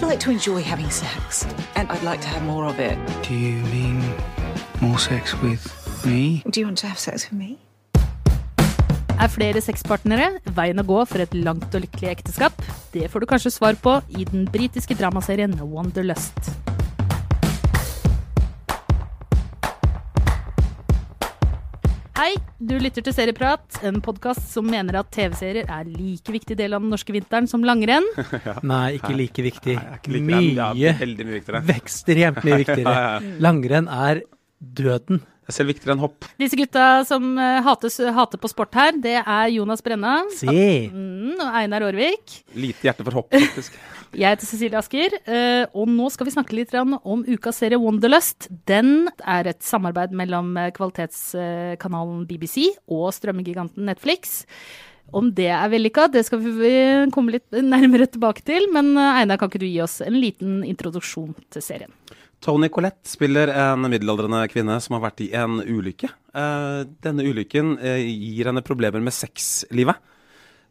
I'd 0.00 0.08
like 0.08 0.20
to 0.20 0.30
enjoy 0.30 0.62
having 0.62 0.88
sex, 0.88 1.46
and 1.76 1.86
I'd 1.92 2.02
like 2.02 2.22
to 2.22 2.28
have 2.28 2.42
more 2.44 2.64
of 2.64 2.80
it. 2.80 2.96
Do 3.20 3.34
you 3.34 3.56
mean 3.68 4.00
more 4.80 4.98
sex 4.98 5.34
with 5.42 5.60
me? 6.06 6.42
Do 6.48 6.58
you 6.58 6.66
want 6.68 6.78
to 6.78 6.86
have 6.86 6.98
sex 6.98 7.28
with 7.28 7.38
me? 7.38 7.58
Er 9.20 9.28
flere 9.28 9.60
sexpartnere 9.60 10.38
veien 10.56 10.80
å 10.80 10.86
gå 10.88 11.02
for 11.04 11.20
et 11.20 11.36
langt 11.36 11.68
og 11.76 11.84
lykkelig 11.84 12.14
ekteskap? 12.14 12.64
Det 12.96 13.10
får 13.12 13.20
du 13.20 13.28
kanskje 13.28 13.52
svar 13.52 13.76
på 13.76 13.98
i 14.16 14.24
den 14.24 14.48
britiske 14.48 14.96
dramaserien 14.96 15.52
Wanderlust. 15.60 16.48
Hei, 22.20 22.34
du 22.60 22.74
lytter 22.76 23.00
til 23.00 23.14
Serieprat, 23.16 23.78
en 23.88 23.96
podkast 24.04 24.50
som 24.52 24.66
mener 24.68 24.98
at 24.98 25.08
TV-serier 25.14 25.70
er 25.72 25.86
like 25.88 26.28
viktig 26.28 26.52
del 26.58 26.74
av 26.76 26.82
den 26.84 26.90
norske 26.92 27.14
vinteren 27.16 27.46
som 27.48 27.62
langrenn. 27.64 28.04
Nei, 28.72 28.98
ikke 28.98 29.14
like 29.16 29.44
viktig. 29.46 29.78
Nei, 29.78 29.94
ikke 29.96 30.12
like- 30.12 30.26
mye, 30.28 30.92
veldig 31.00 31.26
mye 31.30 31.38
viktigere. 31.38 31.62
ekstremt 31.78 32.42
mye 32.44 32.58
viktigere. 32.60 32.92
Ja, 33.00 33.14
ja. 33.14 33.38
Langrenn 33.40 33.88
er 33.88 34.20
døden. 34.60 35.22
Er 35.50 35.56
selv 35.56 35.72
viktigere 35.72 35.96
enn 35.96 36.02
hopp. 36.04 36.26
Disse 36.38 36.54
gutta 36.58 37.02
som 37.08 37.32
eh, 37.34 37.58
hates, 37.66 37.96
hater 38.14 38.38
på 38.38 38.50
sport 38.52 38.76
her, 38.78 38.94
det 39.02 39.16
er 39.18 39.48
Jonas 39.50 39.82
Brenna 39.82 40.20
Se! 40.30 40.46
mm, 40.46 41.40
og 41.40 41.56
Einar 41.58 41.88
Aarvik. 41.88 42.36
Lite 42.54 42.86
hjerte 42.86 43.06
for 43.06 43.18
hopp, 43.18 43.34
faktisk. 43.34 43.74
Jeg 44.20 44.34
heter 44.34 44.46
Cecilie 44.46 44.78
Asker, 44.78 45.16
eh, 45.26 45.64
og 45.74 45.90
nå 45.90 46.06
skal 46.14 46.28
vi 46.28 46.34
snakke 46.34 46.54
litt 46.54 46.74
om 46.78 47.24
ukas 47.26 47.58
serie 47.62 47.78
Wanderlust. 47.82 48.46
Den 48.70 49.10
er 49.22 49.50
et 49.50 49.62
samarbeid 49.66 50.14
mellom 50.14 50.54
eh, 50.58 50.70
kvalitetskanalen 50.74 52.24
BBC 52.30 52.68
og 52.86 53.10
strømmegiganten 53.14 53.90
Netflix. 53.90 54.44
Om 55.10 55.32
det 55.34 55.50
er 55.50 55.70
vellykka, 55.72 56.06
det 56.14 56.22
skal 56.28 56.42
vi 56.42 56.74
komme 57.10 57.34
litt 57.34 57.50
nærmere 57.50 58.06
tilbake 58.10 58.46
til. 58.46 58.70
Men 58.74 58.92
Einar, 58.94 59.38
kan 59.38 59.50
ikke 59.50 59.64
du 59.64 59.66
gi 59.66 59.80
oss 59.82 59.98
en 60.06 60.18
liten 60.22 60.60
introduksjon 60.66 61.34
til 61.50 61.66
serien? 61.66 61.94
Tony 62.40 62.70
Collette 62.72 63.04
spiller 63.10 63.50
en 63.52 63.84
middelaldrende 63.92 64.46
kvinne 64.48 64.78
som 64.80 64.96
har 64.96 65.02
vært 65.10 65.20
i 65.26 65.30
en 65.36 65.58
ulykke. 65.60 66.08
Eh, 66.32 66.78
denne 67.04 67.26
ulykken 67.28 67.74
eh, 67.84 68.00
gir 68.08 68.48
henne 68.48 68.62
problemer 68.64 69.02
med 69.04 69.12
sexlivet. 69.12 70.00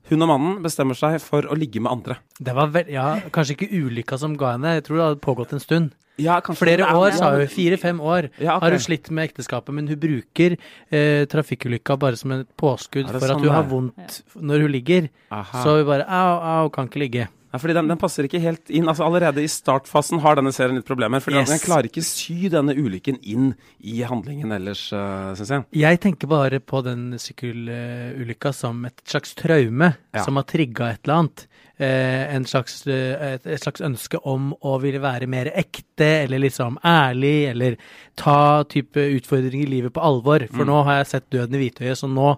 Hun 0.09 0.25
og 0.25 0.29
mannen 0.31 0.61
bestemmer 0.65 0.97
seg 0.97 1.19
for 1.21 1.45
å 1.45 1.53
ligge 1.59 1.81
med 1.85 1.91
andre. 1.91 2.15
Det 2.41 2.55
var 2.57 2.71
vel, 2.73 2.89
ja, 2.89 3.11
kanskje 3.29 3.53
ikke 3.59 3.69
ulykka 3.83 4.17
som 4.17 4.33
ga 4.39 4.55
henne, 4.55 4.77
jeg 4.79 4.87
tror 4.87 4.97
det 4.97 5.05
hadde 5.05 5.21
pågått 5.27 5.53
en 5.53 5.61
stund. 5.61 5.91
Ja, 6.19 6.39
kanskje 6.43 6.65
Flere 6.65 6.87
er- 6.89 6.97
år, 6.99 7.11
sa 7.15 7.29
hun. 7.31 7.45
Fire-fem 7.47 7.99
år 8.01 8.25
Ja, 8.41 8.57
okay. 8.57 8.59
har 8.65 8.71
hun 8.75 8.79
slitt 8.83 9.09
med 9.13 9.29
ekteskapet, 9.29 9.71
men 9.71 9.87
hun 9.87 9.99
bruker 10.01 10.57
eh, 10.91 11.25
trafikkulykka 11.31 11.95
bare 12.01 12.17
som 12.19 12.33
et 12.35 12.47
påskudd 12.59 13.07
for 13.07 13.21
sånn 13.21 13.37
at 13.37 13.37
hun 13.37 13.45
det 13.47 13.53
har 13.55 13.69
vondt 13.69 14.17
når 14.35 14.65
hun 14.65 14.71
ligger. 14.73 15.07
Aha. 15.31 15.61
Så 15.63 15.77
hun 15.77 15.85
bare 15.87 16.03
au, 16.09 16.65
au, 16.65 16.69
kan 16.73 16.89
ikke 16.89 16.99
ligge. 17.05 17.27
Ja, 17.51 17.57
fordi 17.57 17.73
den, 17.73 17.87
den 17.89 17.97
passer 17.97 18.27
ikke 18.27 18.39
helt 18.43 18.69
inn. 18.69 18.85
Altså 18.87 19.03
Allerede 19.07 19.41
i 19.41 19.47
startfasen 19.49 20.19
har 20.21 20.35
denne 20.37 20.51
serien 20.53 20.75
litt 20.77 20.85
problemer. 20.85 21.19
For 21.21 21.31
Yes. 21.33 21.49
den 21.49 21.59
klarer 21.63 21.87
ikke 21.89 22.03
sy 22.05 22.47
denne 22.53 22.75
ulykken 22.77 23.17
inn 23.23 23.55
i 23.81 24.03
handlingen 24.05 24.51
ellers, 24.53 24.83
uh, 24.93 25.33
syns 25.33 25.49
jeg. 25.55 25.65
Jeg 25.81 25.99
tenker 26.03 26.27
bare 26.29 26.59
på 26.61 26.83
den 26.85 27.13
sykkelulykka 27.17 28.51
som 28.53 28.85
et 28.85 29.01
slags 29.05 29.33
traume 29.35 29.95
Ja. 30.13 30.23
som 30.23 30.35
har 30.35 30.43
trigga 30.43 30.91
et 30.93 30.99
eller 31.05 31.15
annet. 31.23 31.45
Eh, 31.79 32.35
en 32.35 32.43
slags, 32.45 32.85
eh, 32.87 33.33
et, 33.35 33.45
et 33.47 33.61
slags 33.61 33.79
ønske 33.79 34.19
om 34.27 34.53
å 34.61 34.81
ville 34.81 34.99
være 34.99 35.27
mer 35.31 35.45
ekte, 35.55 36.25
eller 36.25 36.37
liksom 36.43 36.77
ærlig, 36.83 37.49
eller 37.53 37.77
ta 38.17 38.63
type 38.67 38.99
utfordringer 38.99 39.63
i 39.65 39.69
livet 39.77 39.93
på 39.93 40.01
alvor. 40.03 40.45
For 40.51 40.65
Mm. 40.65 40.67
nå 40.67 40.83
har 40.83 40.97
jeg 40.97 41.07
sett 41.07 41.29
døden 41.29 41.55
i 41.55 41.69
hvitøyet, 41.69 41.95
så 41.97 42.09
nå 42.11 42.37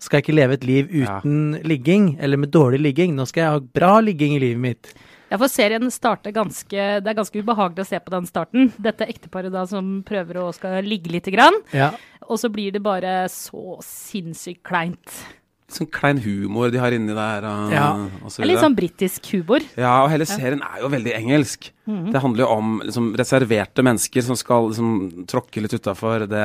skal 0.00 0.18
jeg 0.18 0.24
ikke 0.26 0.36
leve 0.38 0.56
et 0.56 0.64
liv 0.66 0.90
uten 1.02 1.60
ligging, 1.68 2.14
eller 2.20 2.40
med 2.40 2.50
dårlig 2.54 2.80
ligging. 2.80 3.14
Nå 3.16 3.26
skal 3.28 3.42
jeg 3.44 3.54
ha 3.56 3.62
bra 3.80 3.94
ligging 4.00 4.34
i 4.36 4.42
livet 4.42 4.62
mitt. 4.64 4.92
Ja, 5.30 5.38
for 5.38 5.46
serien 5.46 5.86
starter 5.94 6.32
ganske 6.34 6.86
Det 7.04 7.06
er 7.06 7.14
ganske 7.14 7.38
ubehagelig 7.38 7.84
å 7.84 7.86
se 7.86 8.00
på 8.02 8.10
den 8.10 8.24
starten. 8.26 8.72
Dette 8.82 9.06
ekteparet 9.06 9.52
da 9.54 9.62
som 9.70 10.00
prøver 10.02 10.40
å 10.42 10.48
skal 10.56 10.82
ligge 10.82 11.12
lite 11.12 11.30
grann, 11.30 11.54
Ja. 11.72 11.92
og 12.26 12.38
så 12.42 12.50
blir 12.50 12.72
det 12.72 12.82
bare 12.82 13.28
så 13.30 13.78
sinnssykt 13.84 14.64
kleint. 14.66 15.20
Sånn 15.70 15.86
klein 15.90 16.18
humor 16.24 16.70
de 16.72 16.80
har 16.82 16.90
inni 16.96 17.14
der, 17.14 17.44
og, 17.46 17.70
Ja. 17.72 17.92
og 18.24 18.30
så 18.32 18.44
litt 18.44 18.58
sånn 18.58 18.74
britisk 18.74 19.26
humor. 19.32 19.60
Ja, 19.78 20.02
og 20.04 20.10
hele 20.10 20.26
serien 20.26 20.62
er 20.62 20.80
jo 20.82 20.88
veldig 20.90 21.14
engelsk. 21.14 21.70
Det 21.90 22.20
handler 22.22 22.44
jo 22.44 22.48
om 22.54 22.80
liksom, 22.84 23.06
reserverte 23.18 23.82
mennesker 23.82 24.22
som 24.22 24.36
skal 24.38 24.68
liksom, 24.68 24.90
tråkke 25.26 25.62
litt 25.62 25.72
utafor 25.74 26.26
det 26.30 26.42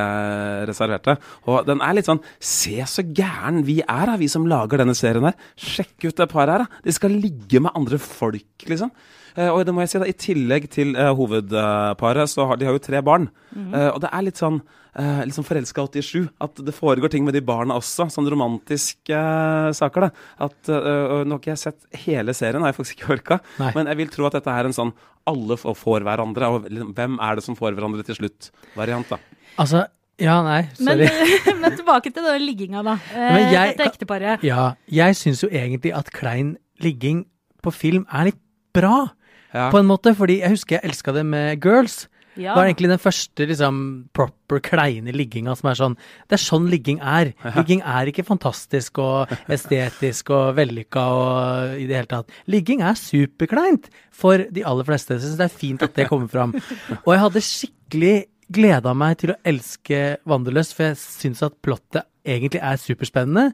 reserverte. 0.69 1.17
Og 1.45 1.65
den 1.67 1.81
er 1.85 1.93
litt 1.93 2.07
sånn 2.09 2.21
Se 2.39 2.77
så 2.89 3.03
gæren 3.05 3.63
vi 3.65 3.79
er, 3.81 4.05
da, 4.09 4.15
vi 4.17 4.27
som 4.31 4.47
lager 4.49 4.81
denne 4.81 4.95
serien 4.97 5.23
her. 5.27 5.35
Sjekk 5.57 6.07
ut 6.09 6.15
det 6.17 6.29
paret 6.31 6.55
her, 6.55 6.65
da. 6.65 6.81
De 6.85 6.91
skal 6.95 7.13
ligge 7.13 7.61
med 7.61 7.71
andre 7.75 7.99
folk, 8.01 8.65
liksom. 8.65 8.91
Eh, 9.35 9.49
og 9.51 9.65
det 9.67 9.73
må 9.75 9.83
jeg 9.83 9.89
si 9.91 9.99
da, 9.99 10.07
I 10.07 10.13
tillegg 10.15 10.69
til 10.71 10.95
eh, 10.95 11.11
hovedparet, 11.13 12.29
så 12.31 12.47
har 12.47 12.57
de 12.57 12.65
har 12.69 12.77
jo 12.77 12.83
tre 12.85 13.01
barn. 13.05 13.29
Eh, 13.55 13.89
og 13.91 13.99
det 14.03 14.09
er 14.13 14.25
litt 14.29 14.39
sånn 14.41 14.61
eh, 14.99 15.21
liksom 15.27 15.45
forelska 15.47 15.85
87. 15.87 16.27
At 16.41 16.61
det 16.65 16.73
foregår 16.75 17.11
ting 17.13 17.25
med 17.27 17.35
de 17.37 17.41
barna 17.45 17.77
også. 17.79 18.07
Sånne 18.13 18.31
romantiske 18.33 19.15
eh, 19.15 19.71
saker. 19.75 20.07
da 20.07 20.45
At 20.47 20.69
eh, 20.71 21.25
Nå 21.25 21.35
har 21.37 21.41
ikke 21.41 21.53
jeg 21.53 21.63
sett 21.65 22.01
hele 22.05 22.33
serien, 22.37 22.61
har 22.63 22.71
jeg 22.73 22.79
faktisk 22.79 22.99
ikke 23.01 23.13
orka. 23.19 23.39
Nei. 23.61 23.71
Men 23.75 23.91
jeg 23.91 24.01
vil 24.03 24.13
tro 24.13 24.27
at 24.29 24.37
dette 24.39 24.55
er 24.55 24.69
en 24.69 24.77
sånn 24.77 24.93
alle 25.25 25.57
får 25.57 25.75
får 25.79 26.05
hverandre. 26.05 26.51
Og 26.53 26.69
liksom, 26.69 26.93
hvem 26.97 27.19
er 27.21 27.35
det 27.39 27.45
som 27.47 27.57
får 27.57 27.75
hverandre 27.77 28.05
til 28.07 28.19
slutt-variant, 28.19 29.09
da. 29.15 29.19
Altså, 29.61 29.85
ja, 30.21 30.37
nei, 30.45 30.61
Men, 30.79 31.01
sorry. 31.03 31.55
men 31.61 31.75
tilbake 31.75 32.11
til 32.13 32.23
den 32.23 32.43
ligginga, 32.45 32.83
da. 32.85 32.97
Eh, 33.11 33.31
Men 33.35 33.53
jeg- 33.53 33.75
Dette 33.75 33.89
ekteparet. 33.91 34.43
Ja, 34.47 34.73
jeg 34.87 35.15
syns 35.19 35.43
jo 35.43 35.49
egentlig 35.51 35.91
at 35.97 36.11
klein 36.15 36.55
ligging 36.83 37.25
på 37.63 37.73
film 37.73 38.05
er 38.13 38.29
litt 38.31 38.41
bra. 38.75 39.09
Ja. 39.55 39.69
På 39.71 39.79
en 39.79 39.87
måte, 39.87 40.11
fordi 40.15 40.41
jeg 40.41 40.51
husker 40.51 40.75
jeg 40.77 40.89
elska 40.91 41.13
det 41.15 41.23
med 41.25 41.63
Girls. 41.63 42.07
Ja. 42.35 42.51
Det 42.51 42.57
var 42.59 42.67
egentlig 42.67 42.91
den 42.91 43.01
første 43.01 43.47
liksom 43.47 43.77
proper 44.15 44.61
kleine 44.63 45.13
ligginga 45.15 45.55
som 45.55 45.69
er 45.71 45.79
sånn 45.79 45.97
Det 46.27 46.37
er 46.37 46.43
sånn 46.43 46.67
ligging 46.71 46.99
er. 46.99 47.31
Ligging 47.55 47.81
er 47.81 48.11
ikke 48.11 48.25
fantastisk 48.27 48.99
og 49.03 49.31
estetisk 49.51 50.31
og 50.35 50.55
vellykka 50.59 51.05
og 51.15 51.79
i 51.79 51.87
det 51.87 51.99
hele 51.99 52.11
tatt. 52.11 52.31
Ligging 52.51 52.83
er 52.85 52.99
superkleint 52.99 53.89
for 54.13 54.43
de 54.51 54.65
aller 54.67 54.87
fleste. 54.87 55.15
Så 55.15 55.19
jeg 55.19 55.27
synes 55.29 55.41
det 55.41 55.49
er 55.49 55.59
fint 55.63 55.85
at 55.85 55.95
det 55.97 56.09
kommer 56.11 56.31
fram. 56.31 56.55
Og 57.03 57.13
jeg 57.13 57.23
hadde 57.23 57.45
skikkelig 57.49 58.15
gleda 58.55 58.93
meg 58.97 59.17
til 59.21 59.33
å 59.33 59.39
elske 59.47 60.01
Wanderlust, 60.29 60.75
for 60.77 60.91
jeg 60.91 60.99
syns 61.01 61.41
at 61.45 61.55
plottet 61.65 62.05
egentlig 62.25 62.61
er 62.61 62.77
superspennende. 62.81 63.49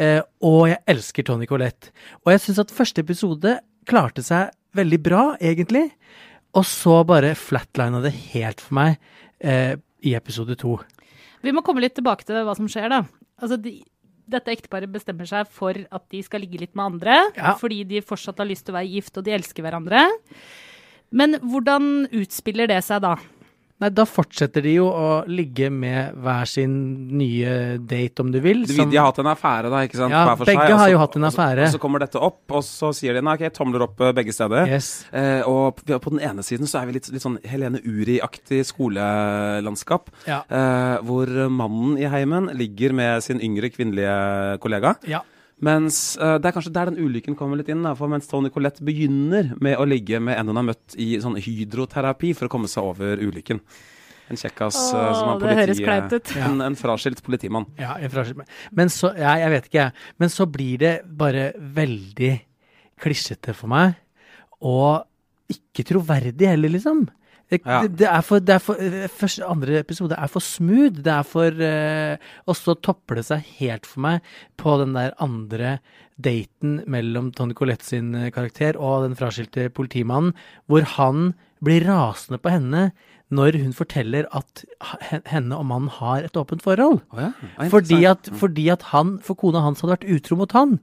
Eh, 0.00 0.20
og 0.44 0.66
jeg 0.70 0.82
elsker 0.90 1.26
Tony 1.28 1.48
Collette. 1.48 1.92
Og 2.24 2.34
jeg 2.34 2.44
syns 2.44 2.60
at 2.64 2.74
første 2.74 3.04
episode 3.04 3.58
klarte 3.88 4.24
seg 4.24 4.52
veldig 4.74 5.00
bra, 5.04 5.24
egentlig. 5.40 5.90
Og 6.54 6.64
så 6.68 7.00
bare 7.08 7.32
flatlina 7.38 8.00
det 8.04 8.12
helt 8.34 8.60
for 8.62 8.76
meg 8.78 8.98
eh, 9.42 9.74
i 10.06 10.14
episode 10.14 10.54
to. 10.60 10.76
Vi 11.44 11.52
må 11.52 11.62
komme 11.66 11.82
litt 11.82 11.96
tilbake 11.98 12.24
til 12.28 12.38
hva 12.46 12.54
som 12.56 12.68
skjer, 12.70 12.88
da. 12.92 13.02
Altså, 13.42 13.58
de, 13.60 13.74
dette 14.30 14.52
ekteparet 14.54 14.88
bestemmer 14.92 15.28
seg 15.28 15.48
for 15.52 15.76
at 15.76 16.04
de 16.14 16.22
skal 16.24 16.40
ligge 16.44 16.62
litt 16.62 16.74
med 16.78 16.94
andre, 16.94 17.18
Ja. 17.36 17.56
fordi 17.60 17.82
de 17.88 18.00
fortsatt 18.06 18.38
har 18.40 18.48
lyst 18.48 18.64
til 18.68 18.72
å 18.74 18.78
være 18.78 18.92
gift, 18.94 19.18
og 19.18 19.26
de 19.26 19.34
elsker 19.36 19.66
hverandre. 19.66 20.06
Men 21.14 21.36
hvordan 21.42 22.06
utspiller 22.14 22.70
det 22.70 22.80
seg 22.86 23.02
da? 23.04 23.16
Nei, 23.84 23.90
da 23.92 24.06
fortsetter 24.08 24.62
de 24.64 24.70
jo 24.78 24.86
å 24.88 25.08
ligge 25.28 25.68
med 25.70 26.14
hver 26.24 26.46
sin 26.48 26.72
nye 27.18 27.76
date, 27.84 28.22
om 28.24 28.30
du 28.32 28.38
vil. 28.40 28.62
De, 28.64 28.72
som- 28.78 28.88
de 28.88 28.96
har 28.96 29.10
hatt 29.10 29.18
en 29.20 29.28
affære, 29.28 29.68
da, 29.68 29.82
ikke 29.84 29.98
sant? 30.00 30.10
Ja, 30.14 30.22
hver 30.30 30.38
for 30.40 30.48
begge 30.48 30.62
seg, 30.64 30.72
har 30.78 30.86
så- 30.88 30.92
jo 30.94 30.98
hatt 31.02 31.16
en 31.16 31.24
og 31.24 31.32
så- 31.34 31.36
affære. 31.42 31.66
Og 31.68 31.74
så 31.74 31.80
kommer 31.82 31.98
dette 32.00 32.16
opp, 32.22 32.40
og 32.50 32.62
så 32.64 32.94
sier 32.96 33.12
de 33.12 33.20
nei, 33.20 33.34
ok, 33.34 33.52
tomler 33.52 33.82
opp 33.84 34.00
eh, 34.00 34.12
begge 34.16 34.32
steder. 34.32 34.66
Yes. 34.72 35.04
Eh, 35.12 35.42
og 35.46 35.76
på, 35.84 36.00
på 36.00 36.10
den 36.16 36.20
ene 36.20 36.40
siden 36.42 36.66
så 36.66 36.80
er 36.80 36.86
vi 36.86 36.92
litt, 36.96 37.12
litt 37.12 37.20
sånn 37.22 37.36
Helene 37.44 37.82
Uri-aktig 37.84 38.64
skolelandskap. 38.64 40.08
Ja. 40.26 40.40
Eh, 40.48 40.96
hvor 41.04 41.26
mannen 41.50 41.98
i 42.00 42.08
heimen 42.08 42.48
ligger 42.56 42.92
med 42.96 43.22
sin 43.22 43.40
yngre 43.40 43.70
kvinnelige 43.74 44.58
kollega. 44.64 44.96
Ja. 45.06 45.20
Mens 45.62 46.16
uh, 46.18 46.36
Det 46.42 46.48
er 46.50 46.54
kanskje 46.56 46.72
der 46.74 46.90
den 46.90 46.98
ulykken 47.04 47.36
kommer 47.38 47.56
litt 47.60 47.68
inn. 47.70 47.84
Da, 47.86 47.92
for 47.98 48.10
mens 48.10 48.26
Tony 48.30 48.50
Colette 48.50 48.82
begynner 48.84 49.52
med 49.62 49.78
å 49.78 49.86
ligge 49.86 50.18
med 50.20 50.38
en 50.40 50.50
hun 50.50 50.58
har 50.60 50.66
møtt 50.72 50.96
i 51.00 51.14
sånn 51.22 51.38
hydroterapi 51.40 52.32
for 52.34 52.48
å 52.48 52.52
komme 52.56 52.70
seg 52.70 52.84
over 52.90 53.22
ulykken. 53.22 53.60
En 54.32 54.40
kjekkas 54.40 54.76
eh, 54.94 54.98
Åh, 54.98 55.14
som 55.18 55.30
er 55.34 55.40
det 55.44 55.56
høres 55.60 55.78
politi- 55.78 55.84
kleint 55.86 56.12
ut. 56.16 56.30
En, 56.40 56.60
en 56.64 56.76
fraskilt 56.80 57.20
politimann. 57.22 57.66
Ja, 57.78 57.94
en 58.00 58.10
fraskilt. 58.12 58.48
Men 58.72 58.88
så, 58.92 59.12
ja, 59.20 59.34
jeg 59.42 59.52
vet 59.52 59.66
ikke, 59.68 59.82
jeg. 59.82 60.06
Men 60.22 60.32
så 60.32 60.46
blir 60.50 60.78
det 60.80 60.94
bare 61.20 61.50
veldig 61.76 62.32
klisjete 63.04 63.52
for 63.56 63.68
meg. 63.72 63.98
Og 64.64 65.04
ikke 65.52 65.84
troverdig 65.90 66.48
heller, 66.48 66.72
liksom. 66.72 67.04
Det, 67.50 67.60
Ja. 67.66 67.82
det, 67.86 68.06
er 68.08 68.22
for, 68.24 68.40
det 68.40 68.54
er 68.56 68.62
for 68.64 68.80
eh, 68.80 69.06
første, 69.12 69.44
Andre 69.46 69.78
episode 69.82 70.16
er 70.16 70.30
for 70.32 70.40
smooth. 70.40 71.02
Det 71.04 71.12
er 71.12 71.22
for 71.28 71.50
uh, 71.60 72.16
Og 72.48 72.56
så 72.56 72.74
topper 72.80 73.20
det 73.20 73.26
seg 73.28 73.44
helt 73.60 73.86
for 73.86 74.00
meg 74.06 74.20
på 74.60 74.78
den 74.80 74.94
der 74.96 75.12
andre 75.22 75.78
daten 76.16 76.78
mellom 76.90 77.32
Tony 77.34 77.54
Collette 77.58 77.84
sin 77.84 78.14
eh, 78.14 78.30
karakter 78.34 78.76
og 78.78 79.02
den 79.08 79.16
fraskilte 79.18 79.68
politimannen, 79.74 80.32
hvor 80.70 80.86
han 80.96 81.32
blir 81.64 81.84
rasende 81.88 82.38
på 82.38 82.52
henne 82.54 82.92
når 83.34 83.56
hun 83.64 83.72
forteller 83.74 84.28
at 84.36 84.62
henne 85.32 85.56
og 85.56 85.64
mannen 85.66 85.88
har 85.96 86.22
et 86.28 86.36
åpent 86.38 86.62
forhold. 86.62 87.00
Oh 87.10 87.18
ja. 87.18 87.32
Ja, 87.58 87.68
Fordi 87.72 88.02
at, 88.06 88.28
fordi 88.38 88.68
at 88.70 88.84
han, 88.92 89.16
for 89.24 89.34
kona 89.40 89.62
hans 89.64 89.80
hadde 89.82 89.96
vært 89.96 90.06
utro 90.20 90.36
mot 90.38 90.52
han. 90.54 90.76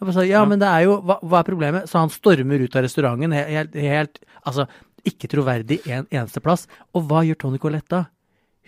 Jeg 0.00 0.06
bare 0.08 0.14
sa, 0.16 0.24
ja, 0.26 0.40
men 0.48 0.58
det 0.62 0.70
er 0.70 0.86
jo, 0.86 0.94
hva, 1.04 1.18
hva 1.20 1.42
er 1.42 1.46
problemet? 1.50 1.90
Så 1.90 2.00
han 2.00 2.10
stormer 2.14 2.64
ut 2.64 2.74
av 2.78 2.86
restauranten, 2.86 3.34
he- 3.36 3.44
helt, 3.58 3.76
helt 3.76 4.22
altså, 4.48 4.64
ikke 5.08 5.28
troverdig 5.32 5.80
en 5.90 6.06
eneste 6.10 6.40
plass. 6.44 6.66
Og 6.94 7.06
hva 7.10 7.22
gjør 7.26 7.38
Tony 7.44 7.58
Colette 7.62 7.90
da? 7.90 8.04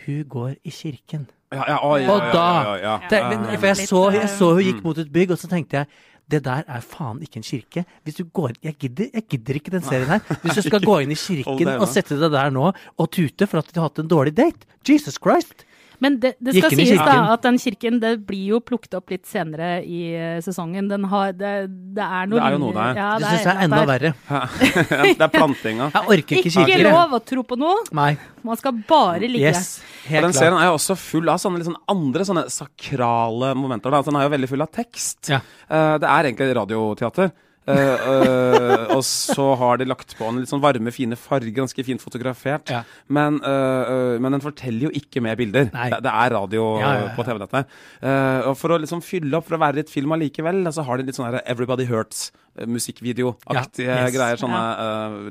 Hun 0.06 0.24
går 0.28 0.56
i 0.66 0.70
kirken. 0.74 1.28
Ja, 1.54 1.62
ja, 1.70 1.76
å, 1.86 1.92
ja, 2.02 2.08
og 2.10 2.24
da 2.34 2.46
ja, 2.66 2.74
ja, 2.82 2.94
Det, 3.08 3.18
ja. 3.20 3.28
men, 3.30 3.44
For 3.60 3.68
jeg 3.70 3.86
så, 3.88 4.00
jeg 4.16 4.28
så 4.32 4.48
hun 4.56 4.58
Mm. 4.64 4.66
gikk 4.72 4.82
mot 4.84 4.98
et 4.98 5.12
bygg, 5.14 5.30
og 5.30 5.38
så 5.38 5.48
tenkte 5.48 5.76
jeg 5.82 5.86
det 6.26 6.40
der 6.42 6.64
er 6.66 6.80
faen 6.80 7.20
ikke 7.22 7.36
en 7.36 7.44
kirke. 7.44 7.84
Hvis 8.02 8.16
du 8.16 8.24
går, 8.24 8.54
jeg, 8.64 8.74
gidder, 8.80 9.10
jeg 9.12 9.26
gidder 9.28 9.54
ikke 9.60 9.70
den 9.74 9.82
serien 9.84 10.08
her. 10.08 10.20
Hvis 10.42 10.56
du 10.56 10.62
skal 10.64 10.80
gå 10.90 10.96
inn 11.04 11.12
i 11.12 11.18
kirken 11.20 11.68
og 11.76 11.86
sette 11.92 12.16
deg 12.18 12.32
der 12.32 12.50
nå 12.50 12.70
og 12.72 13.10
tute 13.12 13.46
for 13.46 13.60
at 13.60 13.68
du 13.70 13.78
har 13.80 13.90
hatt 13.90 14.00
en 14.00 14.08
dårlig 14.08 14.32
date 14.34 14.64
Jesus 14.88 15.18
Christ! 15.20 15.66
Men 16.02 16.16
det, 16.22 16.34
det 16.42 16.54
skal 16.56 16.74
sies 16.74 16.98
da 16.98 17.16
at 17.34 17.42
den 17.46 17.58
kirken 17.62 18.00
det 18.02 18.12
blir 18.26 18.54
jo 18.54 18.60
plukket 18.64 18.96
opp 18.98 19.12
litt 19.12 19.26
senere 19.30 19.82
i 19.86 20.00
eh, 20.16 20.38
sesongen. 20.44 20.88
Den 20.90 21.04
har, 21.10 21.32
det, 21.38 21.52
det 21.94 22.02
er 22.04 22.26
noe 22.30 22.40
Det 22.40 22.46
er 22.48 22.56
jo 22.56 22.60
noe 22.64 22.74
der. 22.76 22.98
Ja, 22.98 23.08
Det 23.18 23.24
det 23.24 23.30
syns 23.30 23.46
jeg 23.46 23.54
er 23.54 23.64
enda 23.68 23.80
der. 23.84 23.92
verre. 23.92 24.12
det 25.14 25.26
er 25.28 25.32
plantinga. 25.34 25.90
Jeg 25.94 26.10
orker 26.16 26.40
ikke 26.40 26.54
kirker. 26.56 26.74
Ikke 26.74 26.90
lov 26.90 27.14
å 27.18 27.22
tro 27.32 27.44
på 27.54 27.58
noe. 27.60 27.84
Nei. 27.96 28.10
Man 28.44 28.60
skal 28.60 28.76
bare 28.88 29.22
ligge. 29.30 29.52
Yes. 29.54 29.78
Og 30.04 30.10
Helt 30.10 30.26
den 30.26 30.34
klart. 30.34 30.40
serien 30.42 30.58
er 30.60 30.66
jo 30.68 30.74
også 30.76 30.98
full 31.00 31.30
av 31.32 31.38
sånne 31.40 31.64
sånn 31.64 31.78
andre 31.94 32.26
sånne 32.28 32.44
sakrale 32.52 33.54
momenter. 33.56 33.94
Da. 33.94 34.02
Den 34.04 34.18
er 34.20 34.26
jo 34.28 34.34
veldig 34.34 34.50
full 34.50 34.64
av 34.66 34.72
tekst. 34.74 35.30
Ja. 35.32 35.40
Eh, 35.68 35.94
det 36.02 36.10
er 36.10 36.28
egentlig 36.30 36.50
radioteater. 36.58 37.32
Eh, 37.64 37.78
eh, 37.80 38.90
og 38.92 39.00
så 39.08 39.46
har 39.56 39.78
de 39.80 39.86
lagt 39.88 40.10
på 40.18 40.26
en 40.28 40.36
litt 40.42 40.50
sånn 40.50 40.60
varme, 40.60 40.92
fine 40.92 41.16
farger, 41.16 41.48
ganske 41.56 41.80
fint 41.86 42.02
fotografert. 42.02 42.68
Ja. 42.68 42.82
Men, 43.08 43.38
eh, 43.40 44.18
men 44.20 44.36
den 44.36 44.42
forteller 44.44 44.84
jo 44.88 44.92
ikke 45.00 45.22
med 45.24 45.38
bilder. 45.40 45.70
Det, 45.72 46.00
det 46.04 46.12
er 46.12 46.34
radio 46.36 46.66
Ja, 46.82 46.90
ja, 46.92 47.00
ja. 47.06 47.14
på 47.16 47.24
TV, 47.24 47.40
dette. 47.40 47.64
Eh, 48.04 48.40
og 48.50 48.58
for 48.60 48.76
å 48.76 48.80
liksom 48.82 49.00
fylle 49.04 49.32
opp, 49.40 49.48
for 49.48 49.56
å 49.56 49.62
være 49.64 49.80
litt 49.80 49.92
film 49.92 50.12
allikevel, 50.16 50.60
så 50.76 50.84
har 50.84 51.00
de 51.00 51.08
litt 51.08 51.16
sånn 51.16 51.30
her 51.30 51.40
Everybody 51.46 51.86
Hurts-musikkvideoaktige 51.88 53.88
Ja, 53.88 54.04
yes. 54.06 54.14
greier. 54.14 54.36
Sånne, 54.40 54.62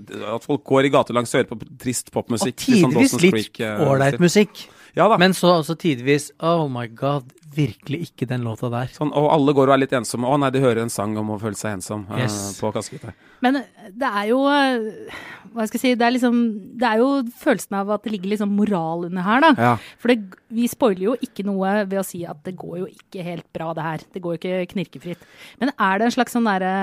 eh, 0.09 0.25
at 0.35 0.44
folk 0.45 0.63
går 0.68 0.85
i 0.89 0.94
gatelangs 0.94 1.33
og 1.33 1.39
hører 1.41 1.51
på 1.53 1.59
trist 1.81 2.12
popmusikk. 2.13 2.57
Og 2.57 2.88
sånn 2.88 2.97
tidvis 2.97 3.13
litt 3.21 3.62
ålreit 3.62 4.19
musikk. 4.24 4.65
Ja 4.95 5.07
da. 5.09 5.18
Men 5.18 5.33
så 5.33 5.56
også 5.59 5.75
tidvis 5.80 6.31
Oh 6.39 6.68
my 6.69 6.88
god, 6.88 7.24
virkelig 7.55 8.09
ikke 8.09 8.27
den 8.29 8.44
låta 8.45 8.69
der. 8.73 8.91
Sånn, 8.94 9.11
og 9.15 9.29
alle 9.33 9.53
går 9.55 9.69
og 9.69 9.75
er 9.75 9.83
litt 9.83 9.95
ensomme. 9.95 10.29
Å 10.29 10.39
nei, 10.41 10.51
de 10.53 10.63
hører 10.63 10.83
en 10.83 10.94
sang 10.94 11.15
om 11.19 11.33
å 11.35 11.39
føle 11.41 11.57
seg 11.59 11.77
ensom 11.77 12.05
yes. 12.17 12.35
uh, 12.35 12.59
på 12.61 12.73
Kaskehvite. 12.75 13.13
Men 13.44 13.59
det 13.91 14.09
er 14.09 14.27
jo 14.29 14.39
eh, 14.47 15.15
Hva 15.51 15.65
skal 15.67 15.75
jeg 15.75 15.81
si 15.81 15.89
Det 16.00 16.05
er 16.07 16.13
liksom 16.15 16.38
Det 16.79 16.88
er 16.88 17.01
jo 17.01 17.07
følelsen 17.41 17.75
av 17.75 17.89
at 17.91 18.05
det 18.05 18.13
ligger 18.13 18.31
liksom 18.31 18.53
moral 18.55 19.03
under 19.09 19.25
her, 19.25 19.44
da. 19.44 19.51
Ja. 19.57 19.73
For 20.00 20.13
det, 20.13 20.39
vi 20.53 20.69
spoiler 20.71 21.03
jo 21.09 21.15
ikke 21.25 21.45
noe 21.47 21.73
ved 21.81 22.00
å 22.00 22.05
si 22.07 22.23
at 22.29 22.39
det 22.47 22.55
går 22.59 22.77
jo 22.83 22.89
ikke 22.89 23.25
helt 23.25 23.47
bra, 23.56 23.71
det 23.75 23.88
her. 23.88 24.06
Det 24.15 24.23
går 24.23 24.35
jo 24.35 24.41
ikke 24.41 24.73
knirkefritt. 24.73 25.27
Men 25.61 25.73
er 25.73 25.99
det 25.99 26.07
en 26.07 26.15
slags 26.15 26.35
sånn 26.38 26.47
derre 26.47 26.73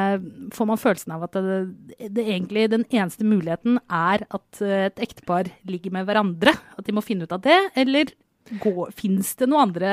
Får 0.56 0.68
man 0.68 0.80
følelsen 0.80 1.14
av 1.16 1.26
at 1.28 1.38
det, 1.40 1.60
det 2.12 2.26
egentlig 2.26 2.68
den 2.72 2.86
eneste 2.90 3.26
muligheten 3.26 3.80
er 3.86 4.26
at 4.28 4.64
eh, 4.64 4.88
et 4.90 5.04
ektepar 5.08 5.52
ligger 5.68 5.96
med 5.96 6.08
hverandre? 6.08 6.54
At 6.76 6.86
de 6.86 6.96
må 6.96 7.04
finne 7.04 7.24
ut 7.24 7.36
av 7.36 7.42
det? 7.44 7.58
Eller 7.78 8.12
fins 8.96 9.34
det 9.38 9.48
noe 9.50 9.64
andre 9.68 9.90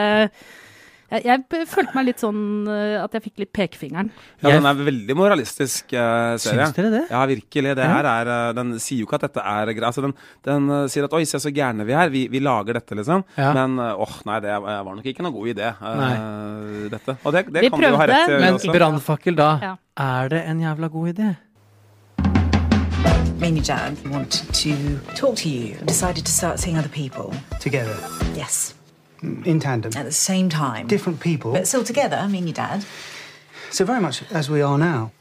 jeg, 1.07 1.23
jeg 1.23 1.67
følte 1.71 1.95
meg 1.95 2.07
litt 2.09 2.19
sånn 2.19 2.67
eh, 2.67 2.97
at 2.99 3.13
jeg 3.15 3.23
fikk 3.29 3.43
litt 3.43 3.51
pekefingeren. 3.55 4.09
ja, 4.43 4.51
den 4.51 4.67
er 4.67 4.81
veldig 4.89 5.15
moralistisk 5.15 5.93
uh, 5.95 6.35
serie. 6.35 6.67
Syns 6.67 6.75
dere 6.75 6.91
det? 6.91 7.03
Ja, 7.13 7.21
virkelig. 7.29 7.75
Det 7.79 7.87
her 7.87 8.09
er 8.11 8.31
eh, 8.33 8.51
Den 8.57 8.75
sier 8.83 9.01
jo 9.01 9.07
ikke 9.07 9.19
at 9.21 9.27
dette 9.29 9.45
er 9.53 9.71
greit. 9.71 9.87
Altså, 9.87 10.03
den 10.03 10.15
den 10.47 10.89
sier 10.91 11.07
at 11.07 11.15
'oi, 11.15 11.23
se 11.27 11.39
så 11.39 11.51
gærne 11.53 11.85
vi 11.87 11.95
er', 11.95 12.11
vi, 12.11 12.27
vi 12.31 12.39
lager 12.43 12.79
dette, 12.79 12.95
liksom. 12.99 13.23
Ja. 13.37 13.53
Men 13.55 13.79
åh, 13.79 14.03
åh, 14.03 14.19
nei, 14.27 14.39
det 14.43 14.59
var 14.61 14.83
nok 14.87 15.05
ikke 15.07 15.23
noen 15.23 15.35
god 15.35 15.51
idé, 15.55 15.71
uh, 15.79 16.87
dette. 16.91 17.17
Og 17.23 17.33
det, 17.33 17.47
det 17.53 17.65
Vi 17.65 17.69
kan 17.71 17.79
du 17.83 17.87
jo 17.87 17.97
ha 17.99 18.07
rett 18.11 18.31
til. 18.31 18.39
Men 18.43 18.59
brannfakkel 18.77 19.35
da, 19.39 19.49
Ja. 19.63 19.75
er 19.97 20.29
det 20.29 20.43
en 20.47 20.59
jævla 20.61 20.87
god 20.91 21.13
idé? 21.15 21.35
Me 23.39 23.47
and 23.47 23.57
your 23.57 23.63
dad 23.65 23.95
wanted 24.09 24.51
to 24.53 24.73
talk 25.15 25.35
to 25.37 25.47
you 25.49 25.75
and 25.77 25.87
decided 25.87 26.25
to 26.25 26.31
start 26.31 26.59
seeing 26.59 26.77
other 26.77 26.89
people. 26.89 27.31
Together, 27.59 27.95
Yes, 28.35 28.73
in 29.21 29.59
tandem. 29.59 29.91
at 29.95 30.05
the 30.05 30.11
same 30.11 30.49
time. 30.49 30.87
Different 30.87 31.19
people. 31.19 31.51
But 31.51 31.67
still 31.67 31.83
together, 31.83 32.17
I 32.17 32.27
mean, 32.27 32.47
your 32.47 32.53
dad. 32.53 32.85
So 33.71 33.85
very 33.85 34.01
much 34.01 34.23
as 34.31 34.49
we 34.49 34.61
are 34.61 34.77
now. 34.77 35.11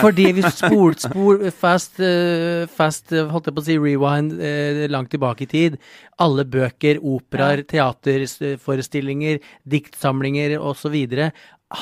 Fordi 0.00 0.30
vi 0.32 0.42
spol, 0.54 0.94
spol 0.96 1.42
fast, 1.52 1.98
eh, 2.00 2.64
fast 2.72 3.12
eh, 3.12 3.26
holdt 3.28 3.50
jeg 3.50 3.56
på 3.56 3.62
å 3.62 3.66
si 3.66 3.76
rewind 3.80 4.38
eh, 4.40 4.84
langt 4.90 5.10
tilbake 5.12 5.44
i 5.44 5.50
tid. 5.50 5.76
Alle 6.22 6.46
bøker, 6.48 7.02
operaer, 7.02 7.64
teaterforestillinger, 7.68 9.42
diktsamlinger 9.68 10.56
osv. 10.60 10.96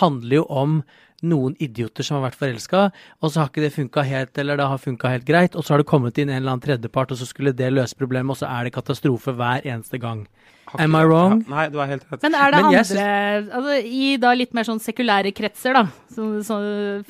handler 0.00 0.36
jo 0.40 0.44
om 0.48 0.80
noen 1.22 1.54
idioter 1.60 2.06
som 2.06 2.16
har 2.16 2.30
vært 2.30 2.40
forelska, 2.40 2.86
og 3.20 3.30
så 3.30 3.42
har 3.42 3.50
ikke 3.50 3.64
det 3.66 3.74
funka 3.74 4.04
helt, 4.08 4.38
eller 4.40 4.56
det 4.56 4.68
har 4.72 4.80
funka 4.80 5.10
helt 5.12 5.26
greit, 5.28 5.56
og 5.56 5.64
så 5.64 5.74
har 5.74 5.82
det 5.82 5.90
kommet 5.90 6.18
inn 6.18 6.30
en 6.30 6.38
eller 6.38 6.54
annen 6.54 6.64
tredjepart, 6.64 7.12
og 7.12 7.20
så 7.20 7.28
skulle 7.28 7.52
det 7.56 7.68
løse 7.74 7.98
problemet, 7.98 8.32
og 8.32 8.40
så 8.40 8.48
er 8.48 8.66
det 8.66 8.74
katastrofe 8.78 9.34
hver 9.36 9.66
eneste 9.68 10.00
gang. 10.00 10.24
Am 10.78 10.94
I 10.94 11.02
wrong? 11.06 11.40
Ja, 11.42 11.50
nei, 11.54 11.64
du 11.72 11.80
er 11.82 11.90
helt 11.90 12.04
rett. 12.06 12.22
Men 12.22 12.36
er 12.38 12.52
det 12.52 12.60
Men 12.60 12.68
andre 12.68 12.82
andre 12.84 13.56
altså, 13.58 13.78
I 13.86 14.10
da 14.22 14.34
litt 14.36 14.54
mer 14.54 14.68
sånn 14.68 14.82
sekulære 14.82 15.32
kretser, 15.36 15.74
da, 15.74 15.86
så, 16.14 16.28
så 16.46 16.60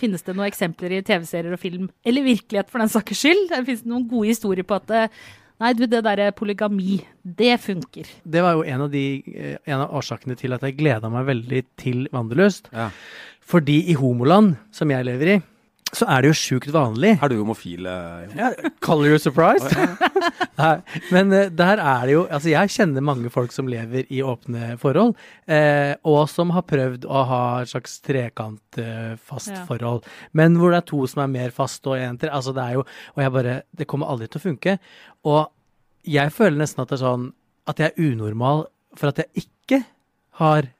finnes 0.00 0.24
det 0.24 0.36
noen 0.36 0.48
eksempler 0.48 0.96
i 0.96 1.02
TV-serier 1.06 1.56
og 1.56 1.60
film, 1.60 1.90
eller 2.06 2.26
virkelighet 2.26 2.72
for 2.72 2.82
den 2.82 2.92
saks 2.92 3.20
skyld? 3.20 3.50
Det 3.52 3.60
finnes 3.68 3.84
noen 3.90 4.08
gode 4.10 4.32
historier 4.32 4.66
på 4.66 4.78
at 4.80 4.96
eh, 4.96 5.20
Nei, 5.60 5.74
du, 5.76 5.82
det 5.84 5.98
derre 6.06 6.30
polygami, 6.32 7.02
det 7.20 7.58
funker. 7.60 8.08
Det 8.24 8.40
var 8.40 8.54
jo 8.56 8.62
en 8.64 8.86
av, 8.86 8.94
de, 8.94 9.02
eh, 9.28 9.58
en 9.68 9.82
av 9.84 9.90
årsakene 9.98 10.32
til 10.40 10.56
at 10.56 10.62
jeg 10.64 10.78
gleda 10.78 11.10
meg 11.12 11.26
veldig 11.28 11.60
til 11.76 12.06
Wanderløst. 12.14 12.70
Ja. 12.72 12.86
Fordi 13.44 13.76
i 13.92 13.96
homoland, 13.98 14.54
som 14.72 14.88
jeg 14.88 15.04
lever 15.04 15.34
i, 15.34 15.36
så 15.96 16.06
er 16.06 16.22
det 16.22 16.30
jo 16.30 16.36
sjukt 16.38 16.70
vanlig. 16.74 17.16
Er 17.22 17.28
du 17.32 17.36
homofil? 17.40 17.86
eh, 17.86 18.26
Jon? 18.28 18.36
Ja, 18.38 18.70
call 18.84 19.04
you 19.08 19.18
surprised? 19.18 19.72
Nei, 20.60 20.74
men 21.10 21.32
eh, 21.34 21.48
der 21.50 21.80
er 21.82 22.04
det 22.06 22.14
jo 22.14 22.22
Altså, 22.30 22.50
jeg 22.52 22.70
kjenner 22.74 23.02
mange 23.04 23.30
folk 23.32 23.52
som 23.54 23.66
lever 23.70 24.06
i 24.12 24.20
åpne 24.22 24.76
forhold, 24.80 25.14
eh, 25.50 25.94
og 26.06 26.28
som 26.30 26.52
har 26.54 26.62
prøvd 26.68 27.06
å 27.10 27.22
ha 27.30 27.40
et 27.62 27.72
slags 27.72 27.98
trekant 28.06 28.78
eh, 28.80 29.16
fast 29.18 29.50
Ja. 29.54 29.64
forhold, 29.66 30.04
men 30.36 30.56
hvor 30.60 30.70
det 30.74 30.82
er 30.82 30.88
to 30.92 31.02
som 31.10 31.24
er 31.24 31.32
mer 31.32 31.50
fast 31.54 31.86
og 31.90 31.96
en 31.98 32.18
til. 32.22 32.30
Altså, 32.30 32.54
det 32.54 32.62
er 32.68 32.78
jo 32.78 32.84
Og 33.16 33.22
jeg 33.24 33.32
bare 33.32 33.56
Det 33.76 33.86
kommer 33.90 34.06
aldri 34.12 34.28
til 34.30 34.38
å 34.40 34.46
funke. 34.46 34.78
Og 35.26 35.48
jeg 36.06 36.32
føler 36.32 36.60
nesten 36.62 36.82
at 36.84 36.88
det 36.92 37.00
er 37.00 37.04
sånn 37.06 37.32
at 37.68 37.80
jeg 37.82 37.92
er 37.92 38.12
unormal 38.12 38.66
for 38.96 39.10
at 39.10 39.18
jeg 39.20 39.44
ikke 39.44 39.82
har 40.40 40.70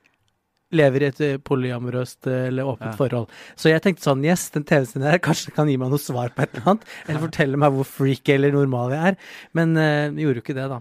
lever 0.73 1.03
i 1.03 1.09
et 1.11 1.21
eh, 1.27 1.39
polyamorøst 1.43 2.29
eh, 2.31 2.47
eller 2.51 2.69
åpent 2.71 2.93
Ja. 2.93 2.99
forhold. 2.99 3.31
Så 3.59 3.71
jeg 3.73 3.83
tenkte 3.83 4.07
sånn, 4.07 4.25
yes, 4.25 4.49
den 4.55 4.65
TV-serien 4.69 5.09
her 5.09 5.19
kanskje 5.29 5.55
kan 5.57 5.69
gi 5.71 5.77
meg 5.81 5.91
noe 5.91 6.03
svar 6.03 6.31
på 6.35 6.45
et 6.45 6.55
eller 6.55 6.69
annet, 6.75 6.87
eller 7.09 7.25
fortelle 7.27 7.59
meg 7.61 7.75
hvor 7.75 7.89
freaky 7.89 8.37
eller 8.37 8.55
normal 8.55 8.95
jeg 8.95 9.12
er. 9.12 9.19
Men 9.59 9.75
uh, 9.77 10.15
gjorde 10.15 10.41
jo 10.41 10.45
ikke 10.45 10.57
det, 10.61 10.69
da. 10.71 10.81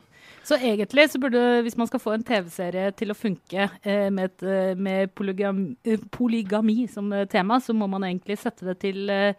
Så 0.50 0.58
egentlig 0.58 1.03
så 1.12 1.19
burde, 1.22 1.41
hvis 1.62 1.77
man 1.77 1.86
skal 1.89 2.01
få 2.01 2.13
en 2.15 2.24
TV-serie 2.25 2.89
til 2.98 3.12
å 3.13 3.17
funke 3.17 3.67
eh, 3.84 4.08
med, 4.10 4.31
et, 4.31 4.77
med 4.81 5.12
polygami, 5.13 5.75
polygami 6.10 6.88
som 6.89 7.12
tema, 7.29 7.60
så 7.62 7.75
må 7.77 7.86
man 7.91 8.08
egentlig 8.08 8.39
sette 8.41 8.65
det 8.65 8.79
til 8.81 9.10
eh, 9.13 9.34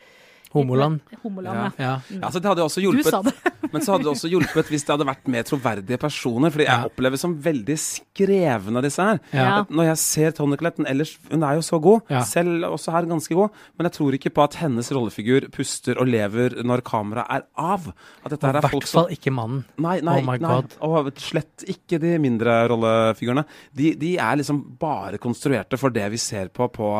Homoland. 0.54 1.00
Homoland, 1.22 1.78
ja. 1.78 1.84
Ja. 1.84 2.18
Ja, 2.20 2.30
så 2.32 2.40
det 2.42 2.50
hadde 2.50 2.64
også 2.66 2.82
hjulpet, 2.82 3.06
Du 3.06 3.10
sa 3.10 3.22
det. 3.22 3.34
Men 3.72 3.84
så 3.84 3.92
hadde 3.94 4.06
det 4.08 4.10
også 4.14 4.30
hjulpet 4.32 4.70
hvis 4.72 4.82
det 4.86 4.94
hadde 4.96 5.06
vært 5.06 5.28
mer 5.30 5.44
troverdige 5.46 5.98
personer. 6.02 6.50
Fordi 6.50 6.66
jeg 6.66 6.88
opplever 6.90 7.20
som 7.20 7.36
veldig 7.44 7.76
skrevne 7.78 8.82
disse 8.82 9.04
her. 9.04 9.20
Ja. 9.36 9.60
Når 9.70 9.90
jeg 9.92 10.00
ser 10.02 10.34
Tony 10.34 10.58
Collette, 10.58 10.82
ellers 10.90 11.12
Hun 11.30 11.44
er 11.46 11.58
jo 11.60 11.62
så 11.66 11.78
god. 11.82 12.00
Ja. 12.10 12.22
Selv 12.26 12.66
også 12.70 12.94
her 12.96 13.06
ganske 13.10 13.36
god. 13.38 13.54
Men 13.78 13.86
jeg 13.88 13.96
tror 13.98 14.16
ikke 14.18 14.32
på 14.34 14.42
at 14.46 14.56
hennes 14.62 14.90
rollefigur 14.96 15.46
puster 15.54 16.00
og 16.02 16.10
lever 16.10 16.58
når 16.66 16.82
kameraet 16.88 17.30
er 17.30 17.46
av. 17.54 17.86
At 18.24 18.34
dette 18.34 18.50
her 18.50 18.58
er 18.58 18.66
folk 18.66 18.82
hvert 18.88 18.94
fall 18.96 19.14
ikke 19.14 19.34
mannen. 19.36 19.62
Nei, 19.78 20.00
nei, 20.02 20.18
Oh 20.20 20.26
my 20.26 20.36
nei. 20.42 20.50
God. 20.56 20.74
Og 20.88 21.12
slett 21.22 21.66
ikke 21.70 22.00
de 22.02 22.16
mindre 22.22 22.56
rollefigurene. 22.72 23.46
De, 23.76 23.92
de 24.00 24.16
er 24.18 24.40
liksom 24.42 24.64
bare 24.80 25.20
konstruerte 25.22 25.78
for 25.80 25.94
det 25.94 26.08
vi 26.10 26.18
ser 26.20 26.50
på 26.50 26.66
på, 26.74 26.90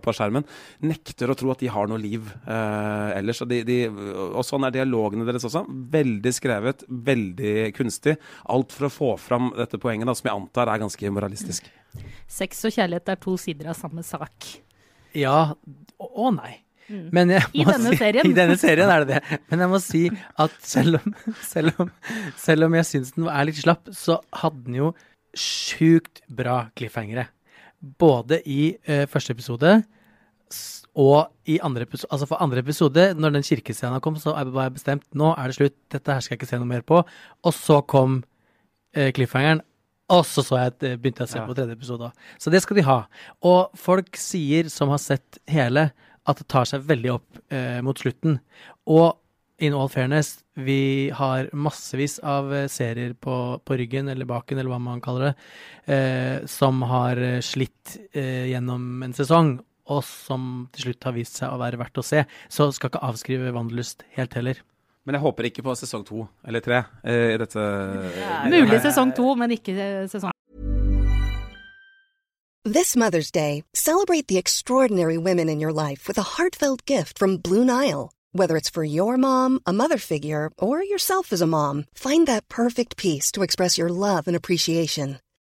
på 0.00 0.16
skjermen. 0.16 0.46
Nekter 0.86 1.32
å 1.32 1.36
tro 1.38 1.52
at 1.52 1.60
de 1.60 1.68
har 1.72 1.90
noe 1.90 2.00
liv 2.00 2.24
eh, 2.46 2.85
ellers. 3.16 3.40
Og, 3.44 3.50
de, 3.50 3.62
de, 3.66 3.78
og 4.26 4.42
sånn 4.46 4.66
er 4.68 4.74
dialogene 4.78 5.26
deres 5.28 5.46
også. 5.48 5.64
Veldig 5.94 6.34
skrevet, 6.34 6.84
veldig 6.88 7.56
kunstig. 7.76 8.16
Alt 8.52 8.76
for 8.76 8.88
å 8.88 8.92
få 8.92 9.10
fram 9.20 9.50
dette 9.56 9.80
poenget, 9.82 10.08
da, 10.08 10.16
som 10.18 10.30
jeg 10.30 10.36
antar 10.36 10.72
er 10.72 10.84
ganske 10.84 11.14
moralistisk. 11.14 11.70
Sex 12.28 12.64
og 12.68 12.76
kjærlighet 12.76 13.12
er 13.14 13.20
to 13.22 13.36
sider 13.40 13.72
av 13.72 13.78
samme 13.78 14.04
sak. 14.06 14.52
Ja, 15.16 15.40
å 16.00 16.12
å 16.26 16.30
nei. 16.34 16.58
Men 16.86 17.32
jeg 17.34 17.42
I 17.58 17.64
denne 17.66 17.92
si, 17.92 17.98
serien. 17.98 18.28
I 18.30 18.36
denne 18.36 18.56
serien 18.60 18.90
er 18.92 19.04
det 19.04 19.16
det. 19.16 19.40
Men 19.50 19.64
jeg 19.64 19.72
må 19.72 19.80
si 19.82 20.02
at 20.42 20.54
selv 20.62 21.00
om, 21.00 21.16
selv 21.54 21.82
om, 21.82 21.90
selv 22.38 22.68
om 22.68 22.76
jeg 22.78 22.90
syns 22.90 23.14
den 23.16 23.30
er 23.32 23.48
litt 23.48 23.58
slapp, 23.58 23.90
så 23.96 24.20
hadde 24.42 24.62
den 24.68 24.78
jo 24.80 24.92
sjukt 25.36 26.22
bra 26.32 26.66
cliffhangere. 26.78 27.26
Både 28.00 28.40
i 28.48 28.76
uh, 28.88 29.04
første 29.10 29.34
episode 29.36 29.74
og 30.96 31.28
i 31.52 31.58
andre 31.60 31.84
episode. 31.84 32.08
Altså 32.14 32.26
for 32.30 32.40
andre 32.42 32.62
episode, 32.64 33.02
når 33.20 33.34
den 33.36 33.44
kirkescenen 33.44 34.00
kom, 34.04 34.16
så 34.16 34.32
var 34.48 34.68
jeg 34.70 34.76
bestemt 34.78 35.04
nå 35.14 35.34
er 35.36 35.50
det 35.52 35.58
slutt, 35.58 35.76
dette 35.92 36.14
her 36.14 36.24
skal 36.24 36.34
jeg 36.36 36.40
ikke 36.40 36.48
se 36.54 36.60
noe 36.62 36.70
mer 36.70 36.84
på. 36.88 37.02
Og 37.44 37.52
så 37.54 37.82
kom 37.84 38.22
eh, 38.96 39.10
cliffhangeren. 39.16 39.60
Og 40.14 40.22
så, 40.24 40.40
så 40.46 40.60
jeg, 40.62 40.96
begynte 41.02 41.24
jeg 41.24 41.28
å 41.28 41.32
se 41.34 41.38
Ja. 41.42 41.44
på 41.48 41.54
tredje 41.58 41.74
episode 41.76 42.08
òg. 42.08 42.26
Så 42.38 42.50
det 42.54 42.62
skal 42.62 42.78
de 42.78 42.86
ha. 42.86 42.98
Og 43.42 43.76
folk 43.76 44.16
sier, 44.16 44.68
som 44.72 44.88
har 44.94 45.02
sett 45.02 45.40
hele, 45.50 45.88
at 46.26 46.40
det 46.40 46.48
tar 46.50 46.64
seg 46.70 46.84
veldig 46.86 47.12
opp 47.18 47.40
eh, 47.52 47.80
mot 47.84 47.98
slutten. 47.98 48.38
Og 48.86 49.18
in 49.58 49.74
all 49.74 49.88
fairness, 49.88 50.44
vi 50.56 51.10
har 51.16 51.50
massevis 51.52 52.18
av 52.24 52.52
eh, 52.54 52.66
serier 52.72 53.14
på, 53.18 53.36
på 53.66 53.78
ryggen, 53.82 54.08
eller 54.12 54.28
baken, 54.30 54.58
eller 54.62 54.72
hva 54.72 54.80
man 54.82 55.00
kaller 55.04 55.28
det, 55.30 55.34
eh, 55.92 56.46
som 56.50 56.80
har 56.88 57.18
eh, 57.20 57.38
slitt 57.44 57.98
eh, 58.14 58.46
gjennom 58.52 59.02
en 59.06 59.14
sesong, 59.16 59.58
og 59.92 60.02
som 60.06 60.66
til 60.74 60.88
slutt 60.88 61.06
har 61.08 61.14
vist 61.16 61.38
seg 61.40 61.52
å 61.52 61.60
være 61.60 61.80
verdt 61.80 62.00
å 62.00 62.06
se. 62.06 62.24
Så 62.52 62.70
skal 62.74 62.92
ikke 62.92 63.04
avskrive 63.06 63.52
Wanderlust 63.54 64.06
helt 64.16 64.34
heller. 64.38 64.62
Men 65.06 65.18
jeg 65.18 65.22
håper 65.22 65.46
ikke 65.46 65.62
på 65.62 65.76
sesong 65.78 66.02
to 66.06 66.24
eller 66.46 66.64
tre 66.64 66.80
eh, 67.06 67.36
i 67.36 67.38
dette. 67.38 67.66
Mulig 68.50 68.80
sesong 68.82 69.14
to, 69.14 69.34
men 69.38 69.54
ikke 69.54 69.76
eh, 69.76 70.08
sesong 70.10 70.34
This 72.66 72.96
Mother's 72.96 73.30
Day, 73.30 73.62
celebrate 73.74 74.26
the 74.26 74.38
extraordinary 74.38 75.16
women 75.16 75.48
in 75.48 75.60
your 75.60 75.72
life 75.72 76.08
with 76.08 76.18
a 76.18 76.34
heartfelt 76.34 76.84
gift 76.84 77.16
from 77.16 77.36
Blue 77.36 77.64
Nile. 77.64 78.10
Whether 78.32 78.56
it's 78.56 78.68
for 78.68 78.82
your 78.82 79.16
mom, 79.16 79.60
a 79.64 79.72
mother 79.72 79.98
figure, 79.98 80.50
or 80.58 80.82
yourself 80.82 81.32
as 81.32 81.40
a 81.40 81.46
mom, 81.46 81.84
find 81.94 82.26
that 82.26 82.48
perfect 82.48 82.96
piece 82.96 83.30
to 83.32 83.44
express 83.44 83.78
your 83.78 83.88
love 83.88 84.26
and 84.26 84.36
appreciation. 84.36 85.20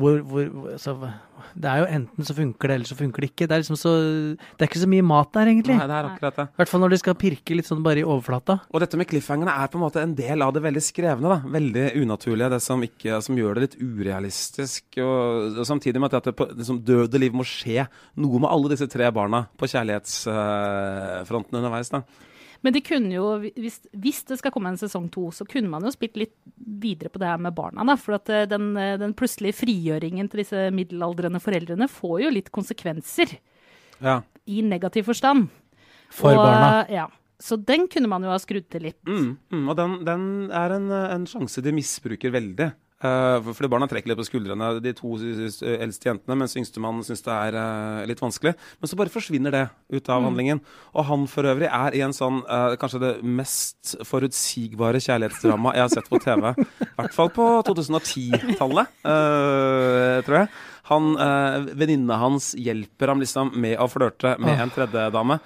Hvor, 0.00 0.22
hvor, 0.24 0.46
hvor- 0.54 0.72
altså, 0.74 0.94
det 1.60 1.66
er 1.70 1.78
jo 1.82 1.86
enten 1.96 2.26
så 2.28 2.34
funker 2.36 2.68
det, 2.70 2.74
eller 2.78 2.88
så 2.88 2.96
funker 2.98 3.24
det 3.24 3.28
ikke. 3.32 3.46
Det 3.50 3.54
er 3.56 3.62
liksom 3.62 3.78
så 3.80 3.92
Det 4.56 4.62
er 4.64 4.68
ikke 4.70 4.82
så 4.82 4.88
mye 4.90 5.04
mat 5.06 5.30
der, 5.34 5.48
egentlig. 5.50 5.76
Nei, 5.76 5.86
det 5.90 5.96
er 5.98 6.08
akkurat 6.10 6.36
det. 6.40 6.46
I 6.50 6.56
hvert 6.60 6.70
fall 6.72 6.80
når 6.84 6.90
de 6.94 6.98
skal 7.02 7.16
pirke 7.18 7.56
litt 7.58 7.68
sånn 7.68 7.82
bare 7.84 8.02
i 8.02 8.06
overflata. 8.06 8.58
Og 8.70 8.80
dette 8.84 8.96
med 9.00 9.08
cliffhangerne 9.10 9.54
er 9.62 9.70
på 9.72 9.78
en 9.80 9.84
måte 9.84 10.02
en 10.04 10.14
del 10.18 10.44
av 10.46 10.52
det 10.56 10.62
veldig 10.66 10.82
skrevne. 10.84 11.28
da 11.32 11.38
Veldig 11.58 11.86
unaturlige. 12.04 12.50
Det 12.54 12.60
som, 12.62 12.82
ikke, 12.86 13.20
som 13.26 13.36
gjør 13.40 13.54
det 13.58 13.64
litt 13.66 13.78
urealistisk. 13.82 14.84
Og, 15.02 15.58
og 15.58 15.66
samtidig 15.68 16.00
med 16.02 16.14
at 16.14 16.24
det 16.30 16.36
på 16.38 16.46
liksom, 16.54 16.80
døde 16.86 17.18
liv 17.22 17.32
må 17.36 17.44
skje 17.48 17.86
noe 18.16 18.38
med 18.42 18.50
alle 18.50 18.72
disse 18.74 18.88
tre 18.90 19.10
barna 19.14 19.44
på 19.58 19.66
kjærlighetsfronten 19.70 21.58
underveis. 21.60 21.90
da 21.92 22.02
Men 22.62 22.74
de 22.76 22.82
kunne 22.84 23.14
jo, 23.14 23.26
hvis, 23.56 23.78
hvis 23.96 24.18
det 24.28 24.36
skal 24.40 24.52
komme 24.52 24.68
en 24.72 24.80
sesong 24.80 25.06
to, 25.12 25.30
så 25.32 25.46
kunne 25.48 25.70
man 25.72 25.86
jo 25.86 25.92
spilt 25.94 26.18
litt 26.20 26.34
videre 26.60 27.08
på 27.12 27.20
det 27.22 27.30
her 27.30 27.40
med 27.40 27.54
barna. 27.56 27.86
Da, 27.88 27.96
for 28.00 28.18
at 28.18 28.28
eh, 28.28 28.44
den, 28.50 28.74
eh, 28.76 28.98
den 29.00 29.14
plutselige 29.16 29.56
frigjøringen 29.62 30.28
til 30.28 30.42
disse 30.42 30.66
middelaldrende 30.76 31.40
foreldrene 31.40 31.88
får 31.88 32.18
jo 32.26 32.34
litt 32.36 32.52
konsekvenser 32.52 33.32
Ja. 34.04 34.18
i 34.46 34.60
negativ 34.66 35.08
forstand. 35.08 35.48
For 36.12 36.34
Og, 36.34 36.42
barna. 36.44 36.84
Ja. 36.92 37.06
Så 37.40 37.56
den 37.56 37.86
kunne 37.88 38.08
man 38.12 38.24
jo 38.26 38.28
ha 38.28 38.36
skrudd 38.42 38.66
til 38.68 38.82
litt. 38.90 38.98
Mm, 39.08 39.38
mm, 39.48 39.66
og 39.72 39.76
den, 39.78 39.96
den 40.04 40.24
er 40.52 40.74
en, 40.76 40.90
en 40.92 41.24
sjanse 41.30 41.62
de 41.64 41.72
misbruker 41.72 42.34
veldig. 42.34 42.72
Uh, 43.00 43.40
for, 43.40 43.54
fordi 43.56 43.70
barna 43.72 43.86
trekker 43.88 44.10
litt 44.10 44.18
på 44.20 44.26
skuldrene, 44.28 44.74
de 44.84 44.92
to 44.96 45.14
eldste 45.16 46.10
jentene, 46.10 46.36
mens 46.36 46.56
yngstemann 46.60 47.00
syns 47.06 47.24
det 47.24 47.32
er 47.32 47.56
uh, 47.56 48.00
litt 48.08 48.20
vanskelig. 48.20 48.52
Men 48.76 48.90
så 48.90 48.98
bare 49.00 49.12
forsvinner 49.12 49.54
det 49.54 49.62
ut 49.96 50.10
av 50.12 50.26
handlingen. 50.26 50.60
Og 50.92 51.06
han 51.08 51.24
for 51.30 51.48
øvrig 51.48 51.70
er 51.70 51.96
i 51.96 52.02
en 52.04 52.16
sånn 52.16 52.42
uh, 52.44 52.76
kanskje 52.80 53.00
det 53.00 53.12
mest 53.24 53.94
forutsigbare 54.08 55.00
kjærlighetsdrama 55.00 55.72
jeg 55.78 55.86
har 55.86 55.94
sett 55.94 56.10
på 56.12 56.20
TV. 56.20 56.50
I 56.60 56.90
hvert 56.98 57.16
fall 57.16 57.32
på 57.32 57.46
2010-tallet, 57.70 58.92
eh, 59.08 60.18
tror 60.26 60.36
jeg. 60.42 60.50
Han, 60.90 61.12
Venninnene 61.78 62.16
hans 62.18 62.50
hjelper 62.58 63.12
ham 63.12 63.20
liksom 63.22 63.52
med 63.62 63.76
å 63.78 63.86
flørte 63.88 64.34
med 64.42 64.58
en 64.58 64.72
tredjedame. 64.74 65.38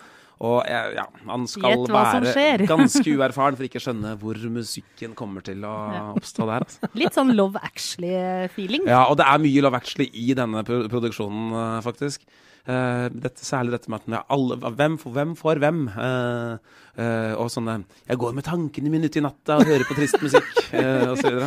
Og 0.42 0.64
ja, 0.66 1.04
han 1.28 1.44
skal 1.48 1.84
være 1.86 2.66
ganske 2.72 3.04
uerfaren 3.14 3.58
for 3.58 3.66
ikke 3.68 3.78
å 3.78 3.84
skjønne 3.84 4.14
hvor 4.20 4.38
musikken 4.52 5.14
kommer 5.18 5.44
til 5.46 5.62
å 5.66 5.74
oppstå 6.16 6.48
der. 6.50 6.64
Altså. 6.66 6.90
Litt 7.00 7.14
sånn 7.16 7.34
Love 7.38 7.62
Actually-feeling. 7.62 8.88
Ja, 8.90 9.04
og 9.10 9.20
det 9.20 9.28
er 9.30 9.44
mye 9.44 9.62
Love 9.64 9.78
Actually 9.78 10.10
i 10.10 10.34
denne 10.36 10.64
produksjonen, 10.66 11.54
eh, 11.60 11.78
faktisk. 11.86 12.26
Eh, 12.64 13.06
dette, 13.12 13.44
særlig 13.44 13.76
dette 13.76 13.92
med 13.92 14.08
at 14.08 14.26
alle, 14.32 14.56
hvem, 14.58 14.98
for, 15.00 15.14
hvem 15.14 15.36
får 15.38 15.62
hvem? 15.62 15.84
Eh, 15.94 17.34
og 17.34 17.50
sånne 17.50 17.80
Jeg 18.08 18.20
går 18.22 18.36
med 18.36 18.46
tankene 18.46 18.92
mine 18.92 19.10
ut 19.10 19.18
i 19.18 19.22
natta 19.24 19.58
og 19.60 19.68
hører 19.68 19.86
på 19.88 19.96
trist 19.98 20.20
musikk, 20.22 20.50
uh, 20.72 21.10
osv. 21.14 21.42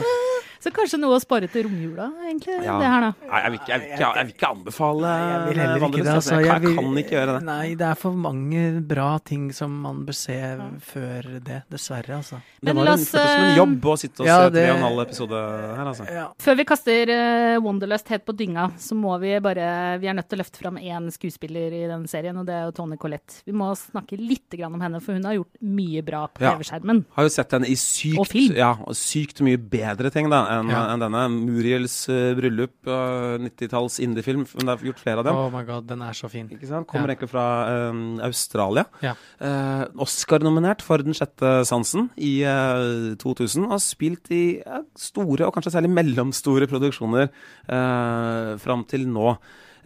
Så 0.59 0.71
kanskje 0.73 0.99
noe 0.99 1.17
å 1.17 1.21
spare 1.21 1.47
til 1.51 1.63
romjula, 1.67 2.07
egentlig, 2.27 2.57
Ja. 2.63 2.77
det 2.79 2.87
her 2.87 3.01
da. 3.01 3.11
Nei, 3.27 3.41
jeg 3.43 3.51
vil 3.51 3.59
ikke, 3.59 3.67
jeg 3.71 3.79
vil 3.79 3.87
ikke, 3.91 4.15
jeg 4.17 4.25
vil 4.25 4.33
ikke 4.33 4.49
anbefale 4.55 5.11
Jeg 5.17 5.47
vil 5.47 5.61
heller 5.61 5.77
ikke 5.87 6.03
det. 6.03 6.07
altså. 6.07 6.15
Altså. 6.17 6.45
Jeg, 6.47 6.61
vil- 6.61 6.75
kan 6.77 6.97
ikke 7.03 7.15
gjøre 7.17 7.33
det. 7.37 7.43
Nei, 7.47 7.67
det 7.75 7.87
er 7.87 7.95
for 7.95 8.11
mange 8.11 8.81
bra 8.87 9.17
ting 9.19 9.51
som 9.53 9.81
man 9.81 10.05
bør 10.05 10.13
se 10.15 10.37
før 10.81 11.39
det. 11.43 11.63
Dessverre, 11.69 12.17
altså. 12.17 12.41
Det 12.63 12.75
var 12.75 12.87
en, 12.87 12.97
som 12.97 13.19
en 13.19 13.51
eh, 13.51 13.57
jobb 13.57 13.81
å 13.85 13.97
sitte 13.97 14.21
og 14.21 14.27
ja, 14.27 14.37
se 14.43 14.49
det- 14.49 14.63
tre 14.65 14.71
og 14.71 14.77
en 14.77 14.83
halv 14.87 15.01
episode 15.07 15.37
her, 15.77 15.85
altså. 15.85 16.07
Ja. 16.11 16.27
Før 16.39 16.55
vi 16.57 16.63
kaster 16.65 17.11
uh, 17.11 17.59
Wonderlust 17.61 18.07
helt 18.09 18.25
på 18.25 18.35
dynga, 18.35 18.71
så 18.77 18.95
må 18.95 19.19
vi 19.21 19.37
bare 19.39 19.99
Vi 19.99 20.07
er 20.07 20.13
nødt 20.13 20.27
til 20.29 20.39
å 20.39 20.41
løfte 20.43 20.57
fram 20.61 20.77
én 20.77 21.11
skuespiller 21.11 21.71
i 21.73 21.87
den 21.87 22.07
serien, 22.07 22.37
og 22.37 22.45
det 22.45 22.53
er 22.55 22.65
jo 22.65 22.71
Tony 22.71 22.97
Collette. 22.97 23.41
Vi 23.45 23.51
må 23.53 23.71
snakke 23.77 24.17
litt 24.19 24.49
grann 24.57 24.73
om 24.73 24.81
henne, 24.81 25.01
for 25.01 25.13
hun 25.13 25.23
har 25.23 25.33
gjort 25.37 25.57
mye 25.61 26.01
bra 26.03 26.27
på 26.27 26.41
Ja. 26.41 26.55
TV-skjermen. 26.55 27.05
Har 27.15 27.23
jo 27.23 27.29
sett 27.29 27.51
henne 27.51 27.65
i 27.67 27.73
Og 27.73 27.77
sykt, 27.77 28.31
film. 28.31 28.55
ja, 28.55 28.75
sykt 28.91 29.41
mye 29.41 29.57
bedre 29.57 30.11
ting 30.11 30.29
da, 30.29 30.45
enn 30.49 30.69
Ja. 30.71 30.81
en 30.93 30.99
denne. 31.03 31.21
Muriels 31.33 31.95
eh, 32.09 32.33
bryllup, 32.37 32.73
uh, 32.87 33.37
90-talls 33.43 33.99
indiefilm. 34.03 34.45
Men 34.55 34.65
det 34.69 34.73
er 34.75 34.85
gjort 34.91 35.03
flere 35.03 35.19
av 35.19 35.25
dem. 35.25 35.35
Oh 35.35 35.49
my 35.53 35.63
god, 35.67 35.87
den 35.87 36.01
er 36.01 36.13
så 36.17 36.29
fin. 36.29 36.47
Kommer 36.49 37.07
Ja. 37.09 37.15
egentlig 37.15 37.29
fra 37.29 37.89
um, 37.89 38.19
Australia. 38.23 38.85
Ja. 39.01 39.13
Uh, 39.41 39.85
Oscar-nominert 40.07 40.81
for 40.81 40.97
Den 41.03 41.13
sjette 41.13 41.65
sansen 41.67 42.09
i 42.17 42.41
uh, 42.47 43.15
2000. 43.21 43.67
Har 43.69 43.79
spilt 43.83 44.31
i 44.31 44.61
uh, 44.65 44.81
store, 44.95 45.45
og 45.47 45.53
kanskje 45.53 45.73
særlig 45.75 45.91
mellomstore 45.93 46.67
produksjoner 46.67 47.29
uh, 47.69 48.57
fram 48.57 48.83
til 48.89 49.07
nå. 49.07 49.37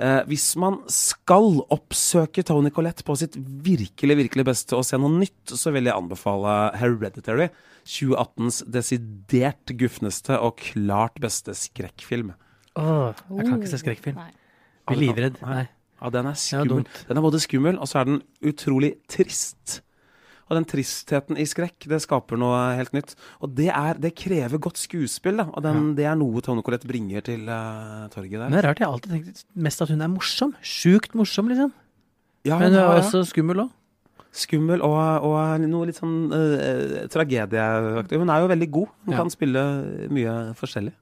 Eh, 0.02 0.22
hvis 0.32 0.48
man 0.58 0.80
skal 0.90 1.60
oppsøke 1.70 2.42
Tony 2.48 2.72
Collette 2.74 3.06
på 3.06 3.14
sitt 3.20 3.36
virkelig 3.38 4.16
virkelig 4.24 4.46
beste 4.48 4.78
og 4.78 4.86
se 4.88 4.98
noe 4.98 5.14
nytt, 5.14 5.54
så 5.54 5.74
vil 5.76 5.86
jeg 5.90 5.94
anbefale 5.94 6.56
Hereditary. 6.82 7.52
2018s 7.86 8.64
desidert 8.74 9.74
gufneste 9.78 10.40
og 10.42 10.58
klart 10.62 11.22
beste 11.22 11.54
skrekkfilm. 11.58 12.34
Åh, 12.82 13.14
jeg 13.38 13.46
kan 13.46 13.60
ikke 13.60 13.72
se 13.74 13.82
skrekkfilm. 13.84 14.20
Blir 14.90 15.02
livredd. 15.04 15.38
Nei. 15.46 15.68
Ja, 16.02 16.10
den 16.10 16.32
er 16.32 16.38
skummel. 16.40 16.88
den 17.08 17.20
er 17.20 17.22
både 17.22 17.42
skummel, 17.44 17.78
og 17.78 17.90
så 17.90 18.02
er 18.02 18.10
den 18.10 18.22
utrolig 18.42 18.96
trist. 19.12 19.84
Og 20.52 20.58
den 20.60 20.66
tristheten 20.68 21.38
i 21.40 21.46
skrekk, 21.48 21.86
det 21.88 22.02
skaper 22.04 22.36
noe 22.42 22.58
helt 22.76 22.92
nytt. 22.92 23.14
Og 23.40 23.54
det, 23.56 23.70
er, 23.72 23.96
det 24.04 24.12
krever 24.20 24.60
godt 24.60 24.82
skuespill, 24.82 25.38
da. 25.40 25.46
Og 25.56 25.64
den, 25.64 25.94
det 25.96 26.04
er 26.12 26.18
noe 26.20 26.44
Tone 26.44 26.60
Colette 26.68 26.90
bringer 26.90 27.24
til 27.24 27.48
uh, 27.48 28.10
torget 28.12 28.36
Men 28.42 28.52
der. 28.52 28.58
det 28.58 28.60
er 28.60 28.68
rart, 28.68 28.82
jeg 28.84 28.90
har 28.90 28.98
alltid 28.98 29.14
tenkt 29.16 29.46
mest 29.56 29.86
at 29.86 29.94
hun 29.94 30.04
er 30.04 30.12
morsom. 30.12 30.52
Sjukt 30.60 31.16
morsom, 31.16 31.48
liksom. 31.54 31.72
Ja, 32.44 32.58
Men 32.60 32.74
hun 32.74 32.82
ja, 32.82 32.88
er 32.90 33.00
ja. 33.00 33.06
også 33.06 33.24
skummel 33.32 33.64
òg. 33.64 33.72
Skummel 34.32 34.80
og, 34.84 35.00
og 35.28 35.64
noe 35.68 35.88
litt 35.90 35.98
sånn 36.00 36.18
uh, 36.32 37.02
tragedieaktig. 37.12 38.20
Hun 38.20 38.32
er 38.32 38.44
jo 38.44 38.52
veldig 38.52 38.70
god. 38.76 38.92
Hun 39.08 39.16
Ja. 39.16 39.24
kan 39.24 39.32
spille 39.34 39.64
mye 40.12 40.36
forskjellig. 40.60 40.94